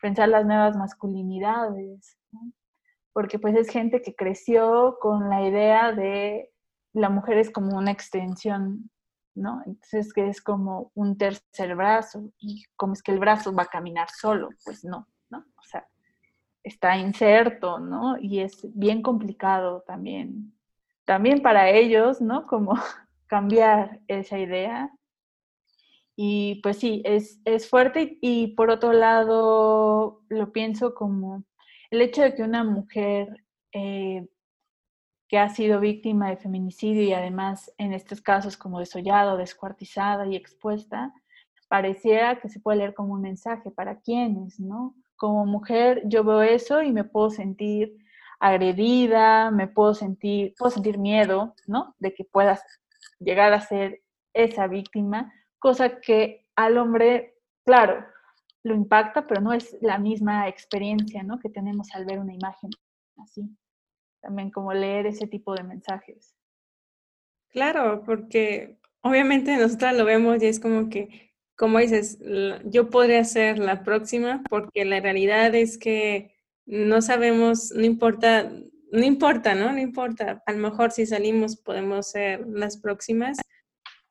[0.00, 2.40] pensar las nuevas masculinidades, ¿no?
[3.12, 6.50] porque pues es gente que creció con la idea de
[6.94, 8.90] la mujer es como una extensión
[9.34, 9.62] ¿no?
[9.66, 13.66] Entonces que es como un tercer brazo y como es que el brazo va a
[13.66, 15.38] caminar solo, pues no, ¿no?
[15.38, 15.86] O sea,
[16.62, 18.16] está inserto, ¿no?
[18.18, 20.54] Y es bien complicado también,
[21.04, 22.46] también para ellos, ¿no?
[22.46, 22.74] Como
[23.26, 24.90] cambiar esa idea.
[26.16, 31.44] Y pues sí, es, es fuerte y por otro lado lo pienso como
[31.90, 34.26] el hecho de que una mujer eh,
[35.28, 40.36] que ha sido víctima de feminicidio y además en estos casos como desollado, descuartizada y
[40.36, 41.12] expuesta,
[41.68, 44.94] pareciera que se puede leer como un mensaje para quienes, ¿no?
[45.16, 47.96] Como mujer yo veo eso y me puedo sentir
[48.38, 51.94] agredida, me puedo sentir, puedo sentir miedo, ¿no?
[51.98, 52.62] De que puedas
[53.18, 54.02] llegar a ser
[54.34, 58.04] esa víctima, cosa que al hombre, claro,
[58.62, 61.38] lo impacta, pero no es la misma experiencia, ¿no?
[61.38, 62.70] Que tenemos al ver una imagen
[63.16, 63.56] así
[64.24, 66.34] también como leer ese tipo de mensajes.
[67.50, 72.18] Claro, porque obviamente nosotros lo vemos y es como que, como dices,
[72.64, 78.50] yo podría ser la próxima porque la realidad es que no sabemos, no importa,
[78.90, 79.70] no importa, ¿no?
[79.72, 80.42] No importa.
[80.46, 83.38] A lo mejor si salimos podemos ser las próximas.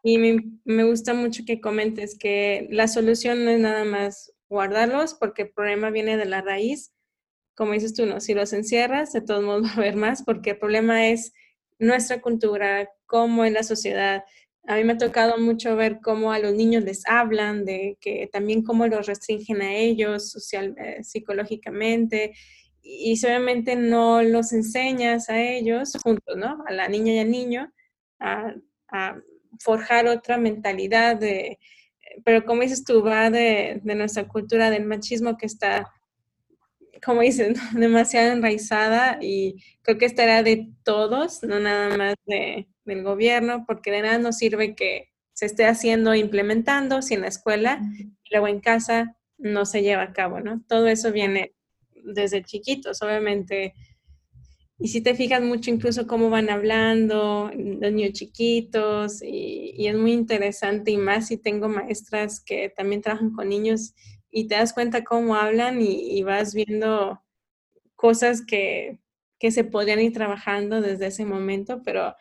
[0.03, 5.16] Y me, me gusta mucho que comentes que la solución no es nada más guardarlos
[5.16, 6.92] porque el problema viene de la raíz,
[7.56, 10.51] como dices tú, no, si los encierras, de todos modos va a haber más, porque
[10.51, 11.34] el problema es
[11.80, 14.24] nuestra cultura, cómo en la sociedad.
[14.66, 18.30] A mí me ha tocado mucho ver cómo a los niños les hablan, de que
[18.32, 22.34] también cómo los restringen a ellos social, eh, psicológicamente
[22.84, 26.64] y obviamente no los enseñas a ellos juntos, ¿no?
[26.68, 27.74] A la niña y al niño
[28.20, 28.54] a,
[29.60, 31.60] forjar otra mentalidad de,
[32.26, 35.91] pero como dices tú, va de, nuestra cultura del machismo que está,
[37.06, 43.04] como dices, demasiado enraizada y creo que estará de todos, no nada más de, del
[43.04, 47.82] gobierno, porque de nada nos sirve que se esté haciendo, implementando, si en la escuela
[47.99, 50.64] y luego en casa no se lleva a cabo, ¿no?
[50.68, 51.54] Todo eso viene
[52.04, 53.74] desde chiquitos, obviamente.
[54.78, 60.14] Y si te fijas mucho incluso cómo van hablando los niños chiquitos y, es muy
[60.14, 63.93] interesante y más si tengo maestras que también trabajan con niños
[64.34, 67.21] y te das cuenta cómo hablan y, vas viendo
[67.95, 68.97] cosas que,
[69.39, 72.15] que, se podrían ir trabajando desde ese momento, pero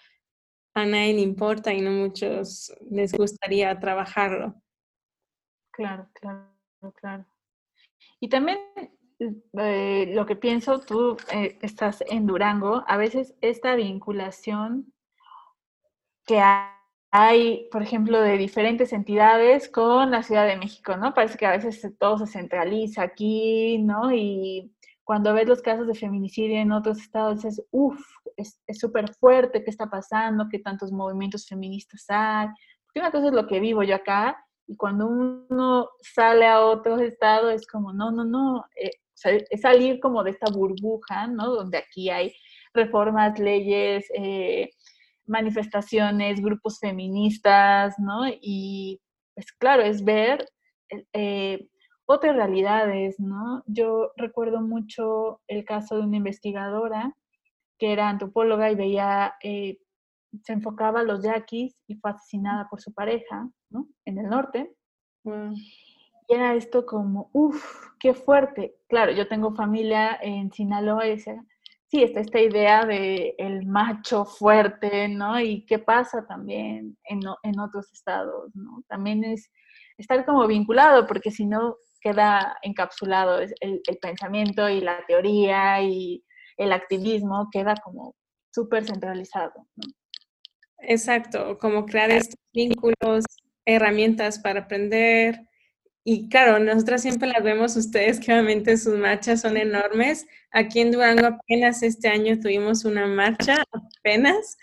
[0.74, 4.54] a nadie le importa y no muchos les gustaría trabajarlo.
[5.70, 7.24] Claro, claro, claro.
[8.20, 8.58] Y también
[9.58, 14.92] eh, lo que pienso, tú eh, estás en Durango, a veces esta vinculación
[16.26, 16.81] que hay,
[17.70, 21.12] por ejemplo, de diferentes entidades con la Ciudad de México, ¿no?
[21.12, 24.12] Parece que a veces todo se centraliza aquí, ¿no?
[24.14, 24.72] Y
[25.04, 28.00] cuando ves los casos de feminicidio en otros estados, dices, uff,
[28.36, 30.48] es súper fuerte, ¿qué está pasando?
[30.50, 32.48] ¿Qué tantos movimientos feministas hay?
[32.86, 34.36] Porque una cosa es lo que vivo yo acá,
[34.66, 38.92] y cuando uno sale a otros estados es como, no, no, no, eh,
[39.50, 41.50] es salir como de esta burbuja, ¿no?
[41.50, 42.34] Donde aquí hay
[42.72, 44.70] reformas, leyes, eh,
[45.26, 48.22] manifestaciones, grupos feministas, ¿no?
[48.28, 49.00] Y
[49.34, 50.46] pues claro, es ver
[51.12, 51.68] eh,
[52.06, 53.62] otras realidades, ¿no?
[53.66, 57.14] Yo recuerdo mucho el caso de una investigadora
[57.78, 59.78] que era antropóloga y veía, eh,
[60.44, 63.88] se enfocaba a los yaquis y fue asesinada por su pareja, ¿no?
[64.04, 64.74] En el norte
[66.28, 68.76] era esto como, uff, qué fuerte.
[68.88, 71.44] Claro, yo tengo familia en Sinaloa y decía,
[71.92, 75.38] sí, está esta idea de el macho fuerte, ¿no?
[75.38, 78.82] Y qué pasa también en, en otros estados, ¿no?
[78.88, 79.50] También es
[79.98, 86.24] estar como vinculado, porque si no queda encapsulado el, el pensamiento y la teoría y
[86.56, 88.16] el activismo queda como
[88.50, 89.84] súper centralizado, ¿no?
[90.78, 93.24] Exacto, como crear estos vínculos,
[93.66, 95.46] herramientas para aprender,
[96.04, 100.26] y claro, nosotras siempre las vemos ustedes que obviamente sus marchas son enormes.
[100.50, 104.58] Aquí en Durango apenas este año tuvimos una marcha, apenas,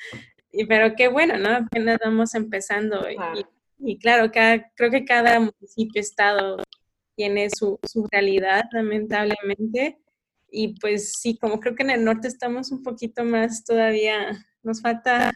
[0.52, 1.50] y, pero qué bueno, ¿no?
[1.50, 3.06] Apenas vamos empezando.
[3.80, 6.58] Y, claro, cada, creo que cada municipio, estado
[7.16, 9.98] tiene su, su realidad, lamentablemente.
[10.52, 14.82] Y pues sí, como creo que en el norte estamos un poquito más todavía, nos
[14.82, 15.32] falta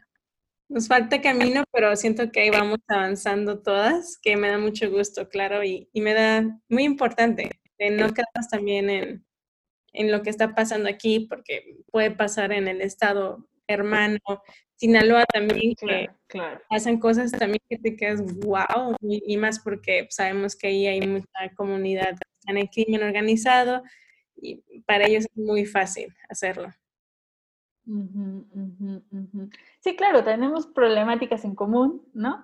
[0.74, 5.30] nos falta camino, pero siento que ahí vamos avanzando todas, que me da mucho gusto,
[5.30, 9.26] claro, y, me da muy importante de no quedarnos también en,
[9.94, 14.20] en, lo que está pasando aquí, porque puede pasar en el estado hermano,
[14.76, 16.10] Sinaloa también, que
[16.70, 21.54] pasan cosas también que te quedas wow, y, más porque sabemos que ahí hay mucha
[21.56, 22.16] comunidad
[22.48, 23.84] en el crimen organizado,
[24.36, 26.74] y para ellos es muy fácil hacerlo.
[29.82, 32.44] Sí, claro, tenemos problemáticas en común, ¿no?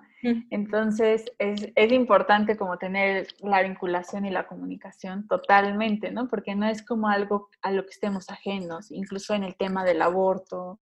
[0.50, 6.28] Entonces es, es, importante como tener la vinculación y la comunicación totalmente, ¿no?
[6.28, 10.02] Porque no es como algo a lo que estemos ajenos, incluso en el tema del
[10.02, 10.78] aborto,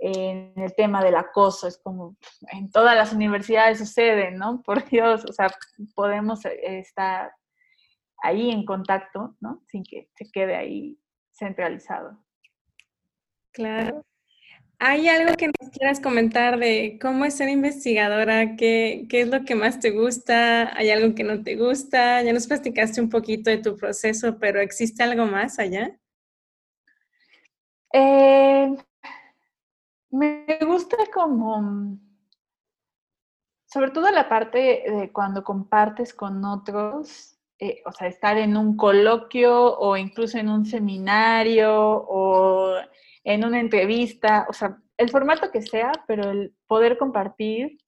[0.00, 2.16] en el tema del acoso, es como
[2.52, 4.62] en todas las universidades sucede, ¿no?
[4.62, 5.48] Por Dios, o sea,
[5.94, 7.32] podemos eh, estar
[8.22, 9.62] ahí en contacto, ¿no?
[9.66, 10.98] Sin que se quede ahí
[11.32, 12.18] centralizado.
[13.52, 14.04] Claro.
[14.80, 18.54] ¿Hay algo que nos quieras comentar de cómo es ser investigadora?
[18.56, 20.76] ¿Qué, ¿Qué, es lo que más te gusta?
[20.76, 22.22] ¿Hay algo que no te gusta?
[22.22, 25.98] Ya nos platicaste un poquito de tu proceso, pero ¿existe algo más allá?
[27.92, 28.76] Eh,
[30.10, 31.98] me gusta como,
[33.66, 38.76] sobre todo la parte de cuando compartes con otros, eh, o sea, estar en un
[38.76, 42.76] coloquio o incluso en un seminario o
[43.24, 47.78] en una entrevista, o sea, el formato que sea, pero el poder compartir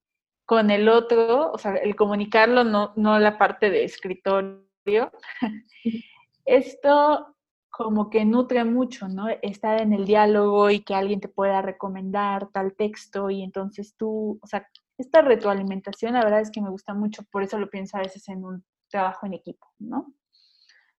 [0.46, 5.12] con el otro, o sea, el comunicarlo, no, no la parte de escritorio.
[6.44, 7.36] Esto
[7.70, 9.28] como que nutre mucho, ¿no?
[9.42, 14.38] Estar en el diálogo y que alguien te pueda recomendar tal texto y entonces tú,
[14.42, 14.68] o sea,
[14.98, 18.28] esta retroalimentación la verdad es que me gusta mucho, por eso lo pienso a veces
[18.28, 20.12] en un trabajo en equipo, ¿no?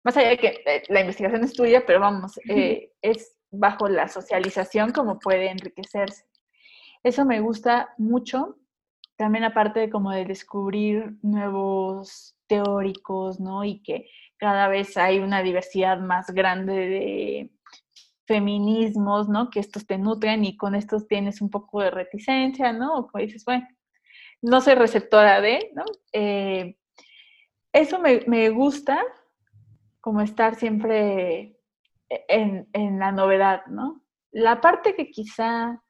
[0.04, 4.08] Más allá de que eh, la investigación es tuya, pero vamos, eh, es bajo la
[4.08, 6.26] socialización como puede enriquecerse.
[7.04, 8.58] Eso me gusta mucho.
[9.18, 13.64] También aparte de como de descubrir nuevos teóricos, ¿no?
[13.64, 17.52] Y que cada vez hay una diversidad más grande de
[18.26, 19.50] feminismos, ¿no?
[19.50, 22.98] Que estos te nutren y con estos tienes un poco de reticencia, ¿no?
[22.98, 23.68] O como dices, bueno,
[24.42, 25.84] no soy receptora de, ¿no?
[26.14, 26.78] Eh,
[27.74, 29.02] eso me, me, gusta,
[30.00, 31.61] como estar siempre
[32.28, 34.02] en, en, la novedad, ¿no?
[34.32, 35.82] La parte que quizá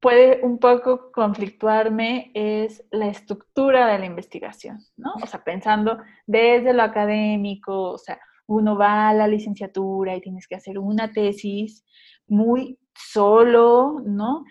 [0.00, 5.14] puede un poco conflictuarme es la estructura de la investigación, ¿no?
[5.22, 10.46] O sea, pensando desde lo académico, o sea, uno va a la licenciatura y tienes
[10.46, 11.84] que hacer una tesis
[12.26, 14.44] muy solo, ¿no?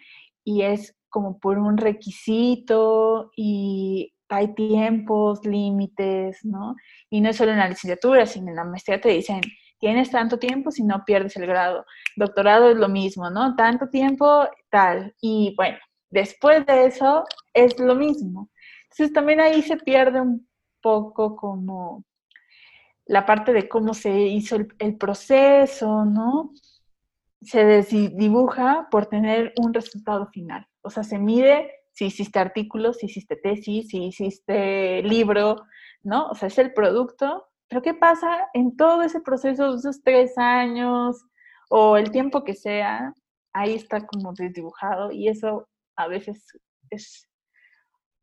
[0.44, 6.76] Y es como por un requisito y hay tiempos, límites, ¿no?
[7.10, 9.42] Y no es solo en la licenciatura, sino en la maestría te dicen,
[9.80, 11.86] tienes tanto tiempo si no pierdes el grado.
[12.16, 13.56] Doctorado es lo mismo, ¿no?
[13.56, 15.16] Tanto tiempo, tal.
[15.22, 15.78] Y bueno,
[16.10, 17.24] después de eso
[17.54, 18.50] es lo mismo.
[18.84, 20.48] Entonces también ahí se pierde un
[20.82, 22.04] poco como
[23.06, 26.52] la parte de cómo se hizo el, proceso, ¿no?
[27.42, 30.68] Se dibuja por tener un resultado final.
[30.82, 35.64] O sea, se mide si hiciste artículos, si hiciste tesis, si hiciste libro,
[36.04, 36.28] ¿no?
[36.28, 37.48] O sea, es el producto.
[37.70, 41.26] Pero ¿qué pasa en todo ese proceso, esos tres años
[41.70, 43.14] o el tiempo que sea?
[43.54, 46.46] Ahí está como desdibujado y eso a veces
[46.90, 47.28] es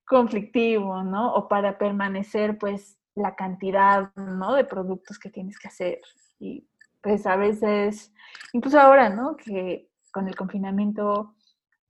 [0.06, 1.34] conflictivo, ¿no?
[1.34, 4.54] O para permanecer, pues, la cantidad, ¿no?
[4.54, 6.00] De productos que tienes que hacer.
[6.38, 6.66] Y
[7.00, 8.12] pues a veces,
[8.52, 9.36] incluso ahora, ¿no?
[9.36, 11.34] Que con el confinamiento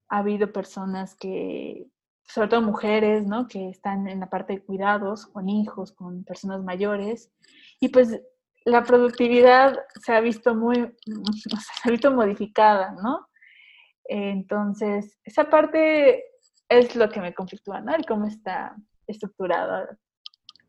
[0.09, 1.87] ha habido personas que,
[2.27, 3.47] sobre todo mujeres, ¿no?
[3.49, 7.31] Que están en la parte de cuidados, con hijos, con personas mayores.
[7.81, 8.21] Y pues
[8.65, 13.29] la productividad se ha visto muy, se ha visto modificada, ¿no?
[14.05, 16.25] Entonces, esa parte
[16.69, 17.95] es lo que me conflictúa, ¿no?
[17.95, 18.75] El cómo está
[19.07, 19.99] estructurada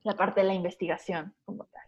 [0.03, 1.83] la parte de la investigación como tal.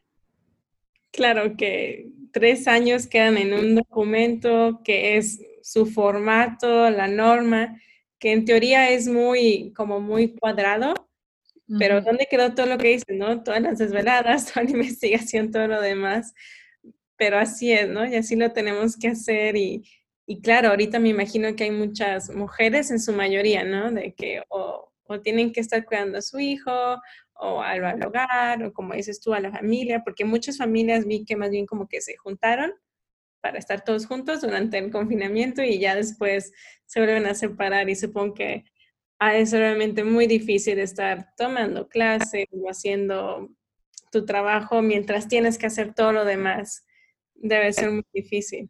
[1.11, 7.79] Claro que tres años quedan en un documento que es su formato, la norma,
[8.19, 10.93] que en teoría es muy, como muy cuadrado,
[11.79, 13.43] pero ¿dónde quedó todo lo que dice, no?
[13.43, 16.33] Todas las desveladas, toda la investigación, todo lo demás.
[17.17, 18.05] Pero así es, ¿no?
[18.05, 19.83] Y así lo tenemos que hacer y,
[20.25, 23.91] y claro, ahorita me imagino que hay muchas mujeres en su mayoría, ¿no?
[23.91, 26.97] De que o, o tienen que estar cuidando a su hijo
[27.33, 31.25] o al, al hogar, o como dices tú, a la familia, porque muchas familias vi
[31.25, 32.73] que más bien como que se juntaron
[33.47, 36.51] para estar todos juntos durante el confinamiento y ya después
[36.85, 38.65] se vuelven a separar y supongo que
[39.21, 43.49] es realmente muy difícil estar tomando clases o haciendo
[44.11, 46.85] tu trabajo mientras tienes que hacer todo lo demás.
[47.35, 48.69] Debe ser muy difícil.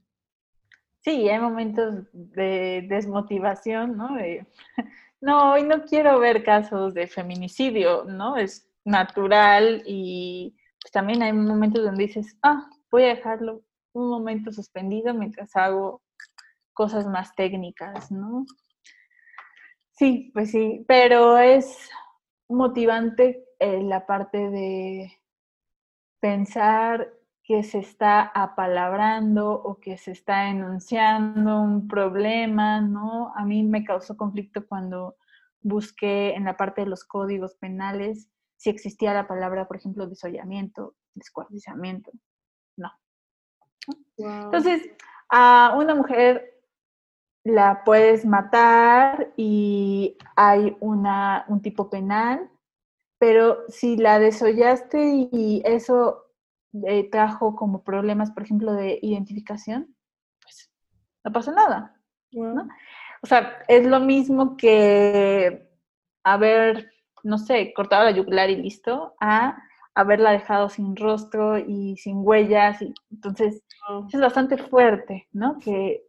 [0.99, 4.09] Sí, hay momentos de desmotivación, ¿no?
[5.21, 8.37] no, hoy no quiero ver casos de feminicidio, ¿no?
[8.37, 13.63] Es natural y pues, también hay momentos donde dices, ah, voy a dejarlo
[13.97, 16.01] un momento suspendido mientras hago
[16.73, 18.45] cosas más técnicas, ¿no?
[19.91, 21.89] Sí, pues sí, pero es
[22.47, 25.11] motivante eh, la parte de
[26.19, 27.11] pensar
[27.43, 33.33] que se está apalabrando o que se está enunciando un problema, ¿no?
[33.35, 35.15] A mí me causó conflicto cuando
[35.61, 40.95] busqué en la parte de los códigos penales si existía la palabra, por ejemplo, desollamiento,
[41.13, 42.11] descuartizamiento.
[44.17, 44.89] Entonces,
[45.29, 46.53] a una mujer
[47.43, 52.49] la puedes matar y hay una, un tipo penal,
[53.19, 56.25] pero si la desollaste y eso
[56.85, 59.95] eh, trajo como problemas, por ejemplo, de identificación,
[60.41, 60.69] pues
[61.23, 61.95] no pasa nada.
[62.31, 62.67] ¿no?
[63.23, 65.69] O sea, es lo mismo que
[66.23, 66.91] haber,
[67.23, 69.57] no sé, cortado la yugular y listo, a
[69.97, 72.81] haberla dejado sin rostro y sin huellas.
[72.83, 74.07] Y, entonces, oh.
[74.13, 75.57] es bastante fuerte, ¿no?
[75.57, 76.03] Que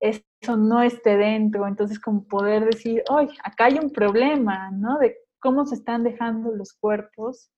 [0.00, 1.68] eso no esté dentro.
[1.68, 4.98] Entonces, como poder decir, oye, acá hay un problema, ¿no?
[4.98, 7.50] De cómo se están dejando los cuerpos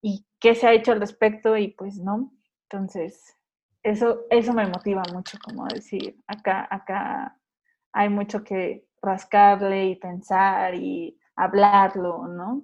[0.00, 2.32] y qué se ha hecho al respecto y pues no.
[2.70, 3.36] Entonces,
[3.82, 7.36] eso, eso me motiva mucho, como decir, acá, acá
[7.92, 12.62] hay mucho que rascarle y pensar y hablarlo, ¿no?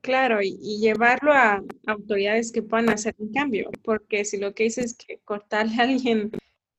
[0.00, 4.86] Claro, y, llevarlo a autoridades que puedan hacer un cambio, porque si lo que dices
[4.86, 6.30] es que cortarle a alguien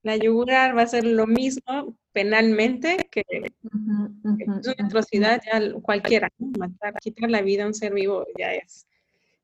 [0.02, 6.94] la yugular va a ser lo mismo penalmente que, es una atrocidad ya cualquiera, matar,
[7.02, 8.88] quitar la vida a un ser vivo ya es.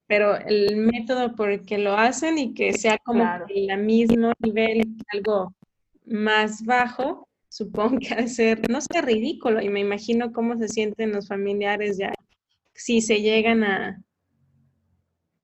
[0.07, 4.95] Pero el método por el que lo hacen y que sea como el mismo nivel,
[5.11, 5.53] algo
[6.05, 9.61] más bajo, supongo que de ser, no sé, ridículo.
[9.61, 12.13] Y me imagino cómo se sienten los familiares ya,
[12.75, 14.03] si se llegan a,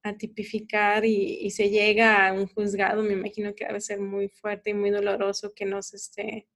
[0.04, 4.72] a tipificar y, se llega a un juzgado, me imagino que debe ser muy fuerte
[4.72, 6.48] y muy doloroso que no se esté,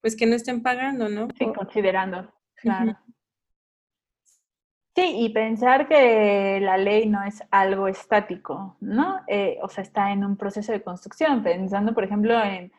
[0.00, 1.28] pues que no estén pagando, ¿no?
[1.38, 2.98] Sí, considerando, claro.
[4.96, 9.20] Sí, y pensar que la ley no es algo estático, ¿no?
[9.28, 12.72] Eh, o sea, está en un proceso de construcción, pensando, por ejemplo, en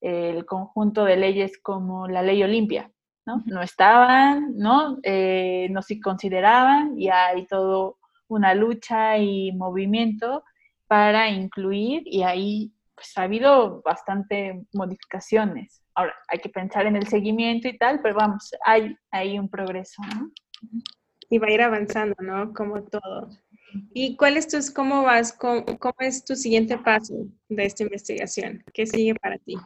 [0.00, 2.90] el conjunto de leyes como la ley Olimpia,
[3.28, 3.42] ¿no?
[3.46, 4.98] No estaban, ¿no?
[5.02, 7.98] Eh, no se consideraban y hay todo
[8.28, 10.44] una lucha y movimiento
[10.86, 15.82] para incluir y ahí pues ha habido bastante modificaciones.
[15.94, 20.02] Ahora, hay que pensar en el seguimiento y tal, pero vamos, hay, hay un progreso,
[20.02, 20.32] ¿no?
[21.30, 22.52] y va a ir avanzando, ¿no?
[22.52, 23.28] Como todo.
[23.92, 25.64] ¿Y cuál es tu, cómo vas, cómo,
[25.98, 27.14] es tu siguiente paso
[27.48, 28.64] de esta investigación?
[28.72, 29.56] ¿Qué sigue para ti?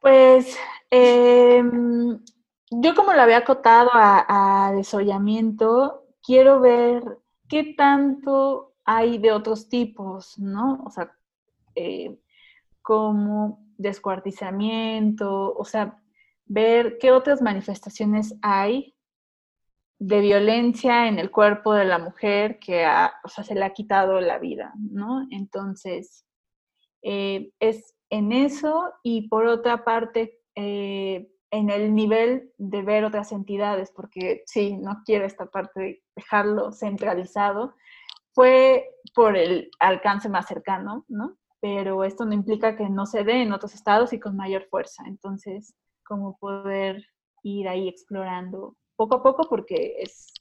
[0.00, 0.56] Pues
[0.90, 2.18] em,
[2.70, 10.38] yo como lo había acotado a, desollamiento, quiero ver qué tanto hay de otros tipos,
[10.38, 10.82] ¿no?
[10.84, 11.12] O sea,
[11.74, 12.18] eh,
[12.82, 16.02] como descuartizamiento, o sea,
[16.44, 18.94] ver qué otras manifestaciones hay
[19.98, 22.86] de violencia en el cuerpo de la mujer que
[23.24, 25.26] o sea, se le ha quitado la vida, ¿no?
[25.30, 26.26] Entonces,
[27.02, 33.32] eh, es en eso y por otra parte, eh, en el nivel de ver otras
[33.32, 37.74] entidades, porque sí, no quiero esta parte de dejarlo centralizado,
[38.32, 41.36] fue por el alcance más cercano, ¿no?
[41.60, 45.04] Pero esto no implica que no se dé en otros estados y con mayor fuerza.
[45.06, 45.74] Entonces,
[46.04, 47.02] cómo poder
[47.42, 50.32] ir ahí explorando poco a poco porque es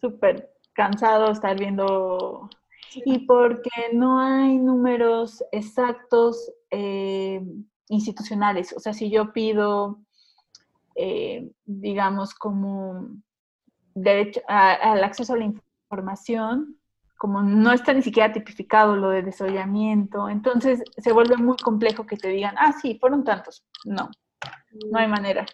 [0.00, 2.48] súper cansado estar viendo
[2.94, 7.40] y porque no hay números exactos eh,
[7.88, 8.72] institucionales.
[8.72, 10.00] O sea, si yo pido,
[10.98, 13.08] eh, digamos, como
[13.94, 16.76] derecho al acceso a la información,
[17.16, 22.16] como no está ni siquiera tipificado lo de desollamiento, entonces se vuelve muy complejo que
[22.16, 23.64] te digan, ah, sí, fueron tantos.
[23.84, 24.10] No,
[24.90, 25.46] no hay manera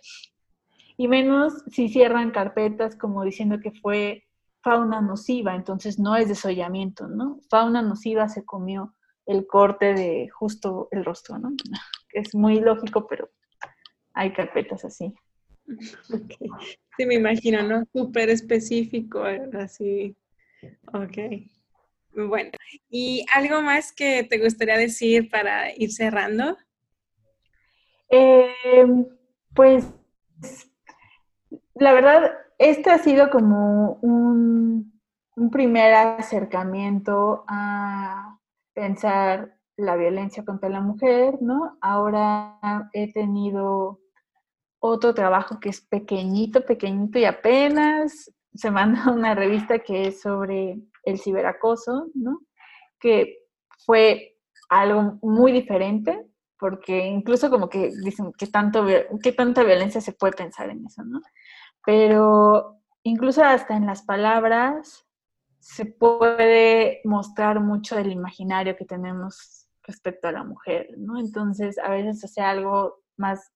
[0.96, 4.24] y menos si cierran carpetas como diciendo que fue
[4.62, 7.38] fauna nociva, entonces no es desollamiento, ¿no?
[7.50, 8.94] Fauna nociva se comió
[9.26, 11.50] el corte de justo el rostro, ¿no?
[12.10, 13.28] Es muy lógico, pero
[14.12, 15.12] hay carpetas así.
[16.96, 17.84] Sí, me imagino, ¿no?
[17.92, 19.24] Súper específico,
[19.58, 20.16] así.
[20.92, 21.18] Ok.
[22.14, 22.50] Bueno,
[22.88, 26.56] ¿y algo más que te gustaría decir para ir cerrando?
[28.10, 28.86] Eh,
[29.54, 29.92] pues
[31.74, 34.92] la verdad, este ha sido como un,
[35.50, 38.38] primer acercamiento a
[38.72, 41.76] pensar la violencia contra la mujer, ¿no?
[41.80, 43.98] Ahora he tenido
[44.86, 50.78] otro trabajo que es pequeñito, pequeñito y apenas se manda una revista que es sobre
[51.04, 52.40] el ciberacoso, ¿no?
[52.98, 53.38] Que
[53.84, 54.36] fue
[54.68, 56.26] algo muy diferente,
[56.58, 58.86] porque incluso como que dicen que tanto
[59.22, 61.20] qué tanta violencia se puede pensar en eso, ¿no?
[61.84, 65.06] pero incluso hasta en las palabras
[65.60, 71.18] se puede mostrar mucho del imaginario que tenemos respecto a la mujer, ¿no?
[71.18, 73.52] Entonces, a veces hace algo más,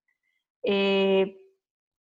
[0.62, 1.38] eh,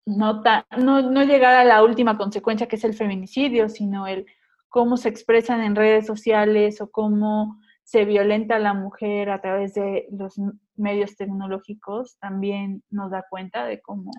[0.06, 0.42] no,
[0.78, 4.26] no, llegar a la última consecuencia que es el feminicidio, sino el
[4.70, 9.74] cómo se expresan en redes sociales o cómo se violenta a la mujer a través
[9.74, 10.36] de los
[10.76, 14.12] medios tecnológicos, también nos da cuenta de cómo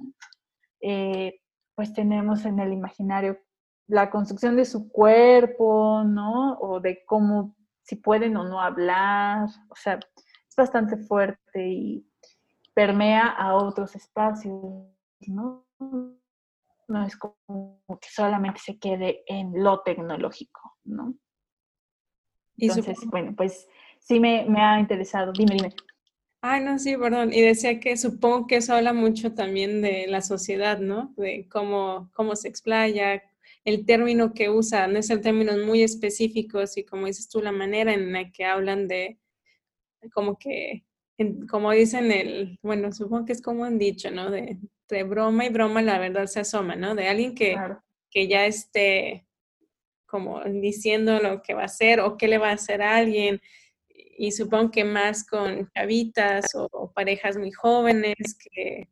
[0.80, 1.40] eh,
[1.74, 3.38] pues tenemos en el imaginario
[3.86, 6.58] la construcción de su cuerpo, ¿no?
[6.58, 9.98] O de cómo, si pueden o no hablar, o sea,
[10.48, 12.09] es bastante fuerte y
[12.80, 14.54] permea a otros espacios,
[15.26, 15.66] ¿no?
[16.88, 21.14] No es como que solamente se quede en lo tecnológico, ¿no?
[22.56, 23.68] Entonces, bueno, pues
[23.98, 25.30] sí me, me ha interesado.
[25.32, 25.74] Dime, dime.
[26.40, 27.34] Ay, no, sí, perdón.
[27.34, 31.12] Y decía que supongo que eso habla mucho también de la sociedad, ¿no?
[31.18, 33.22] De cómo, cómo se explaya,
[33.66, 37.52] el término que usa, no es el términos muy específicos y como dices tú, la
[37.52, 39.18] manera en la que hablan de,
[40.14, 40.86] como que,
[41.48, 44.30] como dicen el, bueno, supongo que es como han dicho, ¿no?
[44.30, 44.58] De,
[45.04, 46.96] broma y broma la verdad se asoma, ¿no?
[46.96, 47.56] De alguien que,
[48.10, 49.24] que ya esté
[50.06, 53.40] como diciendo lo que va a hacer o qué le va a hacer a alguien
[54.22, 58.86] y supongo que más con chavitas o, parejas muy jóvenes, que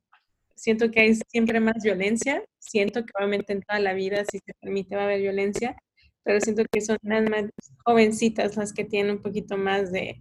[0.54, 4.54] siento que hay siempre más violencia, siento que obviamente en toda la vida, si se
[4.58, 5.76] permite, va a haber violencia,
[6.22, 7.44] pero siento que son las más
[7.84, 10.18] jovencitas las que tienen un poquito más de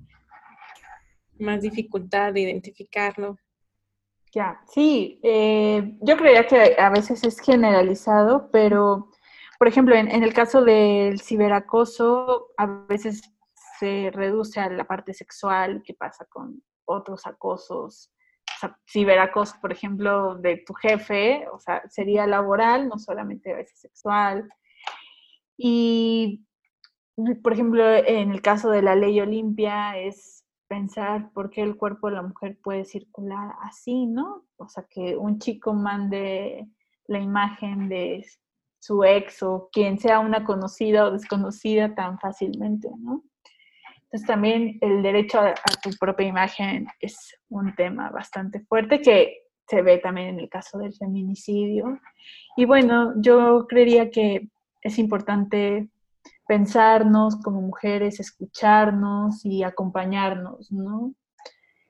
[1.40, 3.38] más dificultad de identificarlo.
[4.34, 9.10] Ya, sí, eh, yo creía que a veces es generalizado, pero
[9.58, 13.22] por ejemplo, en, en el caso del ciberacoso, a veces
[13.80, 18.12] se reduce a la parte sexual, qué pasa con otros acosos,
[18.56, 23.58] o sea, ciberacoso, por ejemplo, de tu jefe, o sea, sería laboral, no solamente a
[23.58, 24.50] veces sexual.
[25.58, 26.46] Y,
[27.44, 30.37] por ejemplo, en el caso de la ley Olimpia es
[30.68, 34.46] pensar por qué el cuerpo de la mujer puede circular así, ¿no?
[34.58, 36.68] O sea, que un chico mande
[37.08, 38.26] la imagen de
[38.80, 43.24] su ex o quien sea una conocida o desconocida tan fácilmente, ¿no?
[44.04, 45.54] Entonces también el derecho a,
[45.84, 50.78] tu propia imagen es un tema bastante fuerte que se ve también en el caso
[50.78, 52.00] del feminicidio.
[52.56, 54.48] Y bueno, yo creería que
[54.82, 55.90] es importante
[56.48, 61.14] pensarnos como mujeres, escucharnos y acompañarnos, ¿no?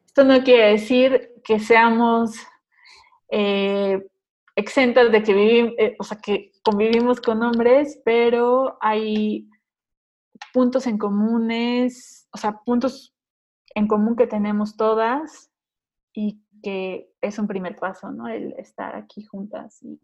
[0.05, 2.35] Esto no quiere decir que seamos
[3.29, 4.07] eh,
[4.55, 9.47] exentas de que vivimos, eh, o sea, que convivimos con hombres, pero hay
[10.53, 13.15] puntos en comunes, o sea, puntos
[13.75, 15.51] en común que tenemos todas
[16.13, 18.27] y que es un primer paso, ¿no?
[18.27, 19.99] El estar aquí juntas y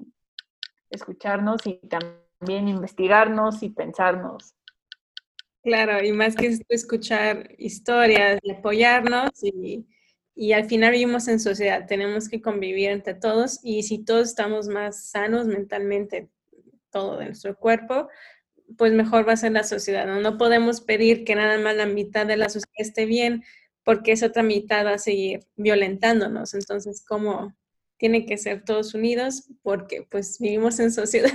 [0.91, 4.55] escucharnos y también investigarnos y pensarnos.
[5.63, 9.87] Claro, y más que escuchar historias y apoyarnos y,
[10.35, 14.67] y al final vivimos en sociedad, tenemos que convivir entre todos y si todos estamos
[14.67, 16.29] más sanos mentalmente,
[16.91, 18.09] todo de nuestro cuerpo,
[18.77, 20.05] pues mejor va a ser la sociedad.
[20.05, 20.19] ¿no?
[20.19, 23.43] no podemos pedir que nada más la mitad de la sociedad esté bien
[23.83, 26.53] porque esa otra mitad va a seguir violentándonos.
[26.53, 27.55] Entonces, ¿cómo
[27.97, 29.49] tiene que ser todos unidos?
[29.61, 31.31] Porque pues vivimos en sociedad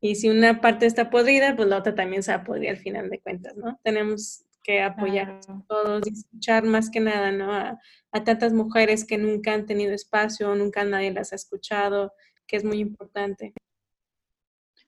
[0.00, 2.78] y si una parte está podrida, pues la otra también se va a podrir al
[2.78, 3.78] final de cuentas, ¿no?
[3.82, 7.52] Tenemos que apoyar a todos y escuchar más que nada, ¿no?
[7.52, 7.78] A,
[8.12, 12.12] a tantas mujeres que nunca han tenido espacio, nunca nadie las ha escuchado,
[12.46, 13.52] que es muy importante.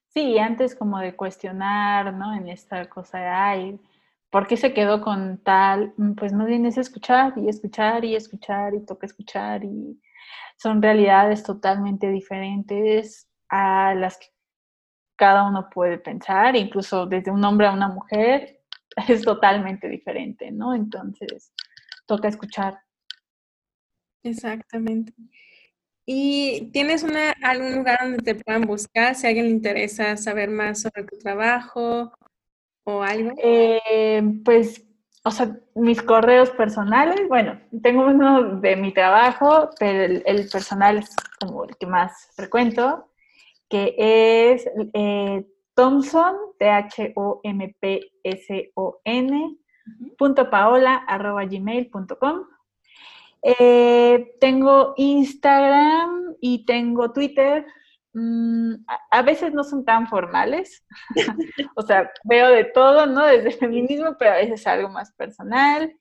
[0.08, 2.34] Sí, antes como de cuestionar, ¿no?
[2.34, 3.80] En esta cosa de, ay,
[4.30, 5.94] ¿por qué se quedó con tal?
[5.96, 10.00] Mm, pues no vienes a escuchar y escuchar y escuchar y toca escuchar y
[10.56, 14.31] son realidades totalmente diferentes a las que
[15.16, 18.60] cada uno puede pensar, incluso desde un hombre a una mujer
[19.08, 20.74] es totalmente diferente, ¿no?
[20.74, 21.52] Entonces,
[22.06, 22.80] toca escuchar.
[24.22, 25.12] Exactamente.
[26.04, 30.50] ¿Y tienes una, algún lugar donde te puedan buscar si a alguien le interesa saber
[30.50, 32.12] más sobre tu trabajo
[32.84, 33.32] o algo?
[33.38, 34.84] Eh, pues,
[35.24, 41.14] o sea, mis correos personales, bueno, tengo uno de mi trabajo, pero el, personal es
[41.40, 43.11] como el que más frecuento,
[43.72, 43.94] que
[44.52, 47.16] es eh, Thompson, T-H-O-M-P-S-O-N,
[50.18, 52.42] punto paola, arroba gmail.com.
[53.40, 57.64] Eh, tengo Instagram y tengo Twitter.
[58.12, 58.74] Mm,
[59.10, 60.84] a, veces no son tan formales.
[61.74, 63.24] o sea, veo de todo, ¿no?
[63.24, 65.96] Desde el feminismo, pero a veces algo más personal.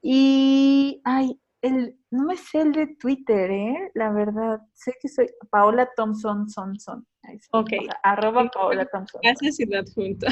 [0.00, 3.90] Y, ay, el, no me sé el de Twitter, ¿eh?
[3.94, 7.06] La verdad, sé que soy Paola Thompson, son, son.
[7.52, 7.70] Ok.
[8.02, 9.20] arroba Paola Thompson.
[9.22, 10.26] Gracias y junto.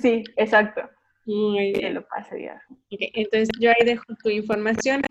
[0.00, 0.82] sí, exacto.
[1.26, 1.94] Muy bien.
[1.94, 2.60] lo pase ya.
[2.90, 5.02] entonces yo ahí dejo tu información.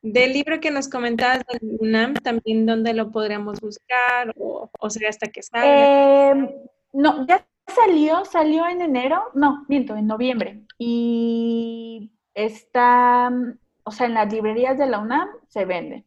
[0.00, 5.08] Del libro que nos comentabas del UNAM, también dónde lo podríamos buscar o, o sería
[5.08, 6.30] hasta que salga.
[6.30, 6.48] Em,
[6.92, 10.62] no, ya salió, salió en enero, no, miento, en noviembre.
[10.78, 13.32] Y está,
[13.88, 16.04] o sea, en las librerías de la UNAM se vende.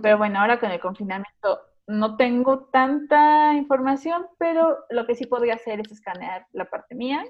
[0.00, 5.54] Pero bueno, ahora con el confinamiento no tengo tanta información, pero lo que sí podría
[5.54, 7.22] hacer es escanear la parte mía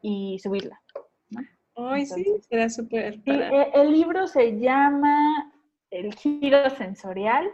[0.00, 0.80] y subirla.
[1.74, 3.20] Ay, sí, será súper.
[3.26, 5.52] E, el libro se llama
[5.90, 7.50] El giro sensorial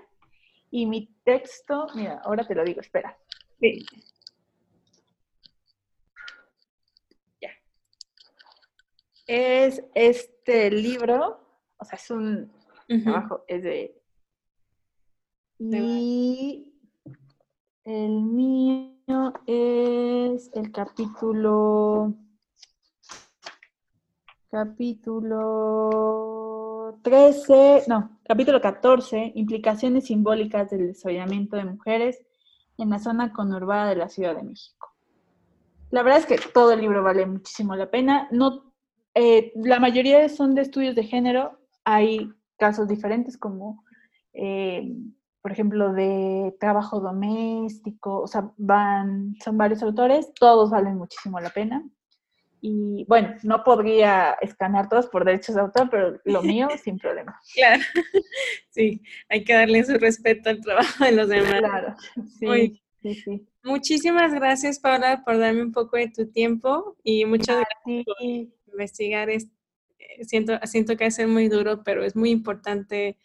[0.71, 3.17] y mi texto, mira, ahora te lo digo, espera.
[3.61, 3.87] Sí.
[7.41, 7.51] Ya.
[9.27, 11.52] Es este libro,
[11.83, 12.51] o sea, es un
[13.03, 13.99] trabajo, es de...
[15.59, 16.73] Y
[17.85, 22.15] el mío es el capítulo
[24.53, 25.79] Capítulo
[27.03, 32.21] 13, no, capítulo 14, implicaciones simbólicas del desollamiento de mujeres
[32.77, 34.93] en la zona conurbada de la Ciudad de México.
[35.91, 38.29] La verdad es que todo el libro vale muchísimo la pena.
[38.31, 38.75] No,
[39.15, 41.59] eh, la mayoría son de estudios de género.
[41.85, 43.85] Hay casos diferentes como
[44.35, 44.89] eh,
[45.43, 51.51] por ejemplo, de trabajo doméstico, o sea, van, son varios autores, todos valen muchísimo la
[51.51, 51.85] pena.
[52.61, 57.41] Y bueno, no podría escanear todos por derechos de autor, pero lo mío sin problema.
[57.55, 57.83] Claro,
[58.71, 61.59] sí, hay que darle su respeto al trabajo de los demás.
[61.59, 61.97] Claro,
[62.39, 63.49] sí, sí, sí.
[63.65, 68.17] Muchísimas gracias, Paula, por darme un poco de tu tiempo y muchas gracias por
[68.73, 69.29] investigar.
[69.29, 69.39] Eh,
[70.23, 73.17] siento, siento que va a ser muy duro, pero es muy importante,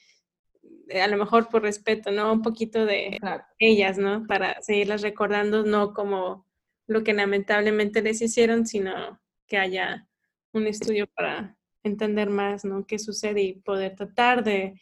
[0.90, 2.32] eh, a lo mejor por respeto, ¿no?
[2.34, 3.20] Un poquito de
[3.60, 4.26] ellas, ¿no?
[4.28, 6.46] Para seguirlas recordando, no como
[6.88, 10.08] lo que lamentablemente les hicieron, sino que haya
[10.54, 12.86] un estudio para entender más, ¿no?
[12.86, 14.80] Qué sucede y poder tratar de,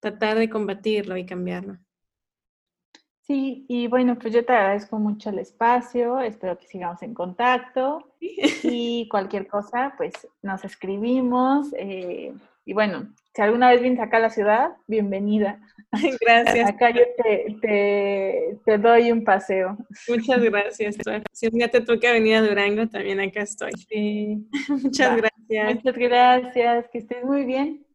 [0.00, 1.78] tratar de combatirlo y cambiarlo.
[3.26, 8.12] Sí, y bueno, pues yo te agradezco mucho el espacio, espero que sigamos en contacto
[8.20, 10.12] y cualquier cosa, pues
[10.42, 11.68] nos escribimos.
[11.78, 12.34] Eh,
[12.66, 15.58] y bueno, si alguna vez vienes acá a la ciudad, bienvenida.
[16.20, 16.68] Gracias.
[16.68, 19.78] Acá yo te, te, doy un paseo.
[20.06, 20.96] Muchas gracias.
[21.32, 23.72] Si un día te toca venir a Durango, también acá estoy.
[23.88, 24.46] Sí.
[24.68, 25.74] Muchas gracias.
[25.74, 27.86] Muchas gracias, que estés muy bien.